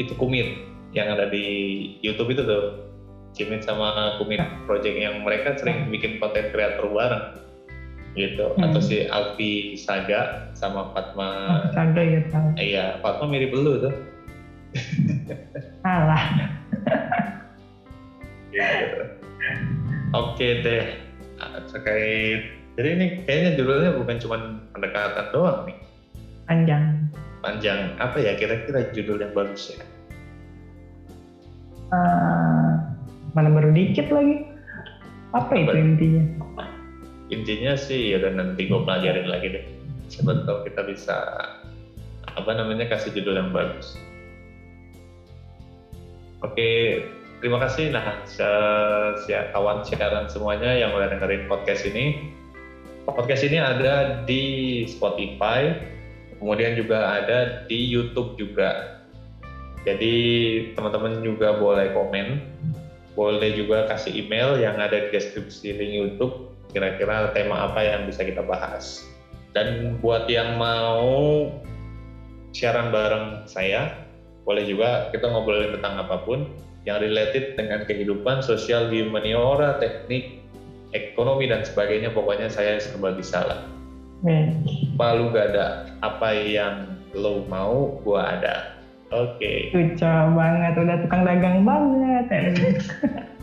itu 0.01 0.17
Kumit 0.17 0.65
yang 0.97 1.13
ada 1.13 1.29
di 1.29 1.45
YouTube 2.01 2.33
itu 2.33 2.41
tuh 2.41 2.84
Cimit 3.35 3.61
sama 3.61 3.91
Kumit 4.17 4.39
project 4.65 4.95
yang 4.95 5.21
mereka 5.21 5.59
sering 5.59 5.91
bikin 5.91 6.17
konten 6.17 6.49
kreator 6.49 6.87
bareng 6.87 7.35
gitu 8.15 8.47
Hmm. 8.55 8.71
atau 8.71 8.79
si 8.79 9.03
Alfi 9.05 9.75
Saga 9.75 10.47
sama 10.55 10.95
Fatma 10.95 11.59
Saga 11.75 11.99
ya 11.99 12.23
tahu. 12.31 12.49
iya 12.57 12.85
Fatma 13.03 13.27
mirip 13.27 13.51
lu 13.51 13.83
tuh 13.83 13.95
Alah. 15.83 16.23
gitu. 18.49 19.03
oke 20.15 20.47
deh 20.63 20.85
terkait 21.69 22.41
jadi 22.79 22.89
ini 22.95 23.07
kayaknya 23.27 23.51
judulnya 23.59 23.91
bukan 23.95 24.17
cuma 24.19 24.37
pendekatan 24.71 25.27
doang 25.31 25.67
nih 25.67 25.77
Panjang. 26.47 26.85
panjang 27.43 27.99
apa 27.99 28.17
ya 28.17 28.39
kira-kira 28.39 28.95
judul 28.95 29.19
yang 29.19 29.35
bagus 29.35 29.75
ya 29.75 29.83
Eh, 31.85 32.34
mana 33.35 33.51
baru 33.51 33.75
dikit 33.75 34.09
lagi. 34.15 34.47
Apa 35.35 35.53
itu 35.59 35.75
intinya? 35.75 36.25
intinya 37.33 37.73
sih 37.75 38.15
ya 38.15 38.21
udah 38.21 38.33
nanti 38.37 38.69
gue 38.69 38.81
pelajarin 38.85 39.27
lagi 39.27 39.49
deh. 39.59 39.65
Siapa 40.07 40.45
tahu 40.45 40.69
kita 40.69 40.87
bisa 40.87 41.17
apa 42.35 42.51
namanya 42.55 42.87
kasih 42.87 43.11
judul 43.17 43.41
yang 43.41 43.51
bagus. 43.51 43.97
Oke 46.45 47.01
terima 47.41 47.59
kasih. 47.65 47.91
Nah 47.91 48.23
kawan 49.51 49.83
siaran 49.83 50.29
semuanya 50.29 50.77
yang 50.77 50.93
udah 50.93 51.11
dengerin 51.11 51.49
podcast 51.49 51.89
ini. 51.89 52.31
Podcast 53.05 53.45
ini 53.45 53.61
ada 53.61 54.25
di 54.25 54.85
Spotify 54.89 55.75
kemudian 56.41 56.77
juga 56.77 57.21
ada 57.25 57.65
di 57.67 57.89
YouTube 57.89 58.37
juga. 58.37 59.01
Jadi 59.85 60.17
teman-teman 60.73 61.21
juga 61.21 61.61
boleh 61.61 61.93
komen 61.93 62.54
boleh 63.15 63.55
juga 63.55 63.87
kasih 63.91 64.27
email 64.27 64.59
yang 64.59 64.79
ada 64.79 65.07
di 65.07 65.09
deskripsi 65.15 65.75
link 65.79 65.93
YouTube 65.95 66.51
kira-kira 66.75 67.31
tema 67.31 67.71
apa 67.71 67.81
yang 67.87 68.11
bisa 68.11 68.27
kita 68.27 68.43
bahas. 68.43 69.07
Dan 69.55 69.99
buat 70.03 70.27
yang 70.27 70.59
mau 70.59 71.47
siaran 72.51 72.91
bareng 72.91 73.47
saya, 73.47 74.03
boleh 74.43 74.67
juga 74.67 75.09
kita 75.15 75.31
ngobrolin 75.31 75.79
tentang 75.79 76.03
apa 76.03 76.27
pun 76.27 76.51
yang 76.83 76.99
related 76.99 77.55
dengan 77.55 77.87
kehidupan 77.87 78.43
sosial 78.43 78.91
humaniora, 78.91 79.79
teknik, 79.79 80.43
ekonomi 80.91 81.47
dan 81.47 81.63
sebagainya. 81.63 82.11
Pokoknya 82.11 82.51
saya 82.51 82.83
serba 82.83 83.15
bisa 83.15 83.47
lah. 83.47 83.61
Nih. 84.27 84.51
Palu 84.99 85.31
gak 85.31 85.55
ada 85.55 85.95
apa 86.03 86.35
yang 86.35 86.99
lo 87.15 87.47
mau, 87.47 88.03
gua 88.03 88.35
ada. 88.35 88.74
Oke. 89.13 89.69
Lucu 89.75 90.15
banget, 90.33 90.73
udah 90.79 90.97
tukang 91.05 91.29
dagang 91.29 91.67
banget. 91.67 92.25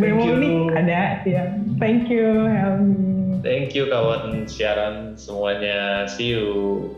Bemo 0.00 0.24
you. 0.24 0.36
ini 0.40 0.50
ada 0.72 1.20
ya. 1.24 1.44
Thank 1.76 2.08
you, 2.08 2.48
Helmi. 2.48 3.40
Thank 3.44 3.74
you 3.74 3.90
kawan 3.90 4.48
siaran 4.48 5.18
semuanya. 5.18 6.08
See 6.08 6.32
you. 6.32 6.88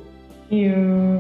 See 0.48 0.70
you. 0.70 1.18